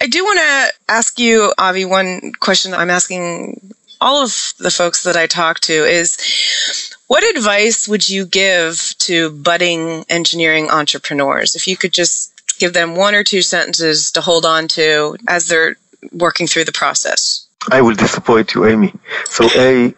I 0.01 0.07
do 0.07 0.25
want 0.25 0.39
to 0.39 0.93
ask 0.93 1.19
you, 1.19 1.53
Avi, 1.59 1.85
one 1.85 2.33
question 2.41 2.75
I'm 2.75 2.91
asking 2.91 3.74
all 4.05 4.23
of 4.23 4.53
the 4.59 4.71
folks 4.71 5.05
that 5.05 5.17
I 5.17 5.27
talk 5.27 5.61
to 5.61 5.73
is 5.73 6.09
what 7.07 7.25
advice 7.35 7.89
would 7.89 8.07
you 8.07 8.27
give 8.27 8.95
to 8.99 9.31
budding 9.31 10.05
engineering 10.11 10.69
entrepreneurs? 10.71 11.57
If 11.57 11.67
you 11.67 11.77
could 11.77 11.93
just 11.93 12.19
give 12.59 12.75
them 12.75 12.97
one 12.97 13.15
or 13.15 13.25
two 13.25 13.43
sentences 13.43 14.13
to 14.13 14.21
hold 14.21 14.45
on 14.45 14.69
to 14.69 15.17
as 15.27 15.49
they're 15.49 15.77
working 16.13 16.47
through 16.47 16.65
the 16.65 16.73
process. 16.73 17.47
I 17.73 17.81
will 17.81 17.95
disappoint 17.95 18.55
you, 18.55 18.67
Amy. 18.67 18.93
So, 19.25 19.49
A, 19.57 19.95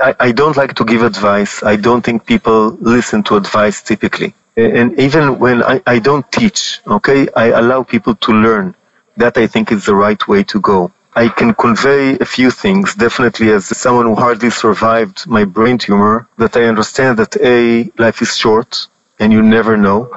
I, 0.00 0.14
I 0.18 0.32
don't 0.32 0.56
like 0.56 0.74
to 0.74 0.84
give 0.84 1.02
advice. 1.02 1.62
I 1.62 1.76
don't 1.76 2.04
think 2.04 2.26
people 2.26 2.76
listen 2.80 3.22
to 3.24 3.36
advice 3.36 3.82
typically. 3.82 4.34
And 4.56 4.98
even 4.98 5.38
when 5.38 5.62
I, 5.62 5.80
I 5.86 6.00
don't 6.00 6.30
teach, 6.32 6.80
okay, 6.86 7.28
I 7.36 7.46
allow 7.60 7.84
people 7.84 8.14
to 8.16 8.32
learn. 8.32 8.74
That 9.16 9.36
I 9.36 9.46
think 9.46 9.70
is 9.70 9.86
the 9.86 9.94
right 9.94 10.22
way 10.26 10.42
to 10.44 10.60
go. 10.60 10.90
I 11.16 11.28
can 11.28 11.54
convey 11.54 12.18
a 12.18 12.24
few 12.24 12.50
things, 12.50 12.94
definitely 12.94 13.50
as 13.52 13.66
someone 13.66 14.06
who 14.06 14.16
hardly 14.16 14.50
survived 14.50 15.26
my 15.28 15.44
brain 15.44 15.78
tumor, 15.78 16.28
that 16.38 16.56
I 16.56 16.64
understand 16.64 17.18
that 17.18 17.36
A, 17.40 17.90
life 17.98 18.20
is 18.20 18.36
short 18.36 18.88
and 19.20 19.32
you 19.32 19.42
never 19.42 19.76
know. 19.76 20.10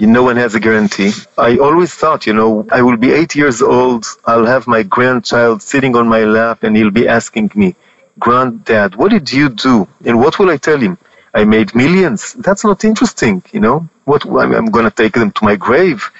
No 0.00 0.22
one 0.22 0.36
has 0.36 0.54
a 0.54 0.60
guarantee. 0.60 1.10
I 1.36 1.58
always 1.58 1.92
thought, 1.92 2.24
you 2.26 2.32
know, 2.34 2.64
I 2.70 2.82
will 2.82 2.96
be 2.96 3.10
eight 3.12 3.34
years 3.34 3.60
old, 3.62 4.06
I'll 4.26 4.46
have 4.46 4.68
my 4.68 4.84
grandchild 4.84 5.60
sitting 5.60 5.96
on 5.96 6.06
my 6.08 6.22
lap 6.24 6.62
and 6.62 6.76
he'll 6.76 6.92
be 6.92 7.08
asking 7.08 7.50
me, 7.56 7.74
Granddad, 8.20 8.94
what 8.96 9.10
did 9.10 9.32
you 9.32 9.48
do? 9.48 9.88
And 10.04 10.20
what 10.20 10.38
will 10.38 10.50
I 10.50 10.56
tell 10.56 10.78
him? 10.78 10.98
I 11.34 11.44
made 11.44 11.74
millions. 11.74 12.34
That's 12.34 12.64
not 12.64 12.84
interesting, 12.84 13.42
you 13.52 13.60
know. 13.60 13.88
What 14.04 14.24
I'm, 14.24 14.54
I'm 14.54 14.66
going 14.66 14.84
to 14.84 14.90
take 14.90 15.14
them 15.14 15.32
to 15.32 15.44
my 15.44 15.56
grave. 15.56 16.10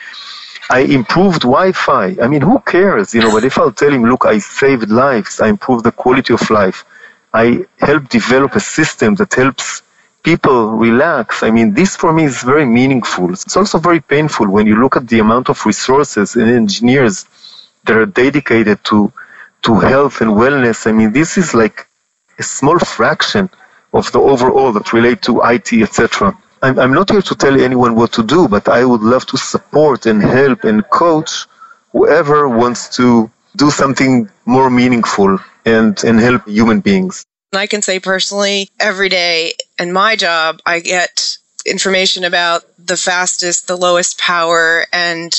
I 0.71 0.81
improved 0.81 1.43
Wi-Fi. 1.43 2.17
I 2.21 2.27
mean, 2.29 2.43
who 2.43 2.61
cares, 2.61 3.15
you 3.15 3.21
know? 3.21 3.33
But 3.33 3.45
if 3.45 3.59
I'll 3.59 3.73
tell 3.73 3.91
him, 3.91 4.05
look, 4.05 4.27
I 4.27 4.39
saved 4.39 4.91
lives, 4.91 5.41
I 5.41 5.49
improved 5.49 5.85
the 5.85 5.93
quality 5.93 6.35
of 6.35 6.51
life, 6.51 6.85
I 7.33 7.65
helped 7.79 8.11
develop 8.11 8.55
a 8.55 8.61
system 8.61 9.15
that 9.17 9.33
helps 9.33 9.83
people 10.23 10.73
relax. 10.73 11.43
I 11.43 11.51
mean, 11.51 11.75
this 11.75 11.97
for 11.97 12.13
me 12.13 12.25
is 12.25 12.43
very 12.43 12.67
meaningful. 12.67 13.33
It's 13.33 13.57
also 13.57 13.79
very 13.79 14.01
painful 14.01 14.49
when 14.49 14.67
you 14.67 14.77
look 14.81 14.97
at 14.97 15.09
the 15.09 15.21
amount 15.21 15.49
of 15.49 15.65
resources 15.65 16.37
and 16.37 16.49
engineers 16.51 17.25
that 17.85 17.97
are 17.97 18.07
dedicated 18.07 18.83
to 18.85 19.13
to 19.63 19.79
health 19.81 20.21
and 20.21 20.31
wellness. 20.31 20.87
I 20.87 20.93
mean, 20.93 21.13
this 21.13 21.37
is 21.37 21.55
like 21.55 21.89
a 22.39 22.43
small 22.43 22.79
fraction 22.79 23.51
of 23.93 24.11
the 24.13 24.21
overall 24.21 24.73
that 24.73 24.93
relate 24.93 25.21
to 25.23 25.41
IT, 25.43 25.73
etc. 25.73 26.37
I'm, 26.63 26.79
I'm 26.79 26.93
not 26.93 27.11
here 27.11 27.23
to 27.23 27.35
tell 27.35 27.61
anyone 27.61 27.95
what 27.95 28.13
to 28.13 28.23
do, 28.23 28.49
but 28.49 28.69
I 28.69 28.85
would 28.85 29.01
love 29.01 29.27
to 29.27 29.37
support 29.37 30.07
and 30.07 30.23
help 30.23 30.65
and 30.65 30.89
coach 30.91 31.47
whoever 31.93 32.49
wants 32.49 32.97
to 32.97 33.31
do 33.57 33.71
something 33.71 34.29
more 34.47 34.71
meaningful 34.71 35.39
and, 35.65 36.03
and 36.05 36.21
help 36.21 36.47
human 36.47 36.81
beings. 36.81 37.25
I 37.53 37.67
can 37.67 37.83
say 37.83 37.99
personally, 37.99 38.69
every 38.79 39.09
day 39.09 39.55
in 39.79 39.93
my 39.93 40.17
job, 40.17 40.61
I 40.67 40.81
get 40.81 41.39
information 41.65 42.25
about 42.25 42.65
the 42.79 42.97
fastest, 42.97 43.67
the 43.67 43.77
lowest 43.77 44.19
power, 44.19 44.87
and, 44.93 45.33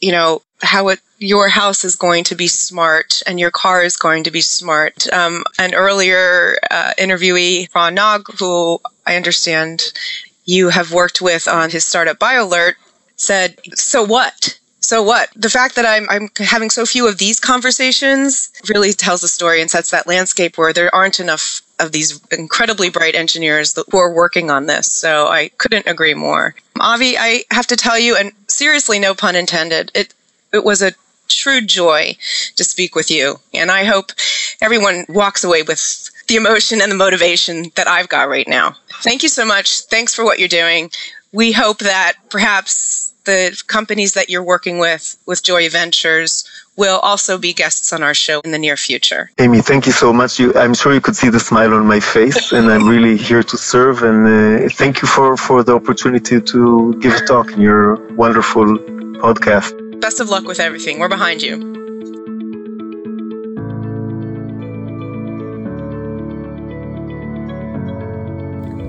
you 0.00 0.12
know, 0.12 0.42
how 0.62 0.88
it 0.88 1.00
your 1.18 1.48
house 1.48 1.84
is 1.84 1.94
going 1.94 2.24
to 2.24 2.34
be 2.34 2.48
smart 2.48 3.22
and 3.26 3.38
your 3.38 3.52
car 3.52 3.82
is 3.82 3.96
going 3.96 4.24
to 4.24 4.30
be 4.30 4.40
smart. 4.40 5.06
Um, 5.12 5.44
an 5.58 5.72
earlier 5.72 6.56
uh, 6.68 6.92
interviewee, 6.98 7.72
Ron 7.74 7.94
Nog, 7.94 8.26
who 8.38 8.80
I 9.06 9.14
understand 9.14 9.92
you 10.44 10.68
have 10.68 10.92
worked 10.92 11.20
with 11.20 11.48
on 11.48 11.70
his 11.70 11.84
startup 11.84 12.18
BioAlert, 12.18 12.74
said, 13.16 13.58
So 13.74 14.02
what? 14.02 14.58
So 14.80 15.02
what? 15.02 15.30
The 15.36 15.48
fact 15.48 15.76
that 15.76 15.86
I'm, 15.86 16.08
I'm 16.10 16.28
having 16.38 16.68
so 16.68 16.84
few 16.84 17.06
of 17.08 17.18
these 17.18 17.38
conversations 17.38 18.50
really 18.68 18.92
tells 18.92 19.22
a 19.22 19.28
story 19.28 19.60
and 19.60 19.70
sets 19.70 19.92
that 19.92 20.08
landscape 20.08 20.58
where 20.58 20.72
there 20.72 20.92
aren't 20.92 21.20
enough 21.20 21.62
of 21.78 21.92
these 21.92 22.20
incredibly 22.32 22.90
bright 22.90 23.14
engineers 23.14 23.78
who 23.90 23.98
are 23.98 24.12
working 24.12 24.50
on 24.50 24.66
this. 24.66 24.90
So 24.90 25.28
I 25.28 25.50
couldn't 25.58 25.86
agree 25.86 26.14
more. 26.14 26.54
Avi, 26.80 27.16
I 27.16 27.44
have 27.52 27.68
to 27.68 27.76
tell 27.76 27.98
you, 27.98 28.16
and 28.16 28.32
seriously, 28.48 28.98
no 28.98 29.14
pun 29.14 29.36
intended, 29.36 29.92
it, 29.94 30.14
it 30.52 30.64
was 30.64 30.82
a 30.82 30.92
true 31.28 31.60
joy 31.60 32.16
to 32.56 32.64
speak 32.64 32.94
with 32.94 33.10
you. 33.10 33.38
And 33.54 33.70
I 33.70 33.84
hope 33.84 34.10
everyone 34.60 35.06
walks 35.08 35.44
away 35.44 35.62
with 35.62 36.10
the 36.32 36.38
emotion 36.38 36.80
and 36.80 36.90
the 36.90 36.96
motivation 36.96 37.70
that 37.74 37.86
I've 37.86 38.08
got 38.08 38.28
right 38.28 38.48
now. 38.48 38.74
Thank 39.02 39.22
you 39.22 39.28
so 39.28 39.44
much. 39.44 39.80
Thanks 39.82 40.14
for 40.14 40.24
what 40.24 40.38
you're 40.38 40.48
doing. 40.48 40.90
We 41.32 41.52
hope 41.52 41.78
that 41.80 42.14
perhaps 42.30 43.12
the 43.24 43.62
companies 43.66 44.14
that 44.14 44.30
you're 44.30 44.42
working 44.42 44.78
with, 44.78 45.16
with 45.26 45.42
Joy 45.42 45.68
Ventures, 45.68 46.48
will 46.76 46.98
also 47.00 47.36
be 47.36 47.52
guests 47.52 47.92
on 47.92 48.02
our 48.02 48.14
show 48.14 48.40
in 48.40 48.50
the 48.50 48.58
near 48.58 48.78
future. 48.78 49.30
Amy, 49.38 49.60
thank 49.60 49.84
you 49.84 49.92
so 49.92 50.10
much. 50.10 50.40
You, 50.40 50.54
I'm 50.54 50.72
sure 50.72 50.94
you 50.94 51.02
could 51.02 51.16
see 51.16 51.28
the 51.28 51.38
smile 51.38 51.74
on 51.74 51.86
my 51.86 52.00
face, 52.00 52.50
and 52.52 52.72
I'm 52.72 52.88
really 52.88 53.16
here 53.28 53.42
to 53.42 53.56
serve. 53.58 54.02
And 54.02 54.20
uh, 54.26 54.68
thank 54.70 55.02
you 55.02 55.08
for, 55.08 55.36
for 55.36 55.62
the 55.62 55.74
opportunity 55.74 56.40
to 56.40 56.94
give 56.98 57.12
a 57.12 57.26
talk 57.26 57.52
in 57.52 57.60
your 57.60 57.96
wonderful 58.14 58.64
podcast. 59.26 60.00
Best 60.00 60.18
of 60.18 60.30
luck 60.30 60.44
with 60.44 60.60
everything. 60.60 60.98
We're 60.98 61.10
behind 61.10 61.42
you. 61.42 61.81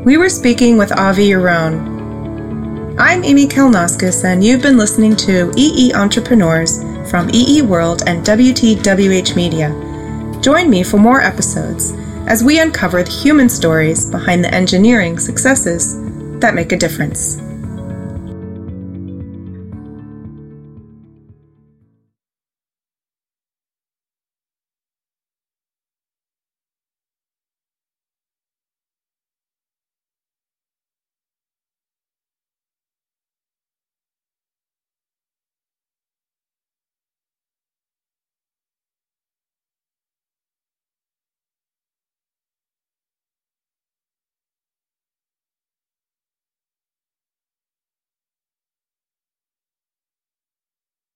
We 0.03 0.17
were 0.17 0.27
speaking 0.27 0.77
with 0.77 0.91
Avi 0.91 1.29
Yaron. 1.29 2.99
I'm 2.99 3.23
Amy 3.23 3.47
Kalnoskas, 3.47 4.25
and 4.25 4.43
you've 4.43 4.61
been 4.61 4.77
listening 4.77 5.15
to 5.15 5.53
EE 5.55 5.93
Entrepreneurs 5.93 6.83
from 7.09 7.29
EE 7.33 7.61
World 7.61 8.03
and 8.05 8.21
WTWH 8.25 9.37
Media. 9.37 9.69
Join 10.41 10.69
me 10.69 10.83
for 10.83 10.97
more 10.97 11.21
episodes 11.21 11.93
as 12.27 12.43
we 12.43 12.59
uncover 12.59 13.01
the 13.01 13.11
human 13.11 13.47
stories 13.47 14.05
behind 14.05 14.43
the 14.43 14.53
engineering 14.53 15.17
successes 15.17 15.95
that 16.41 16.53
make 16.53 16.73
a 16.73 16.77
difference. 16.77 17.37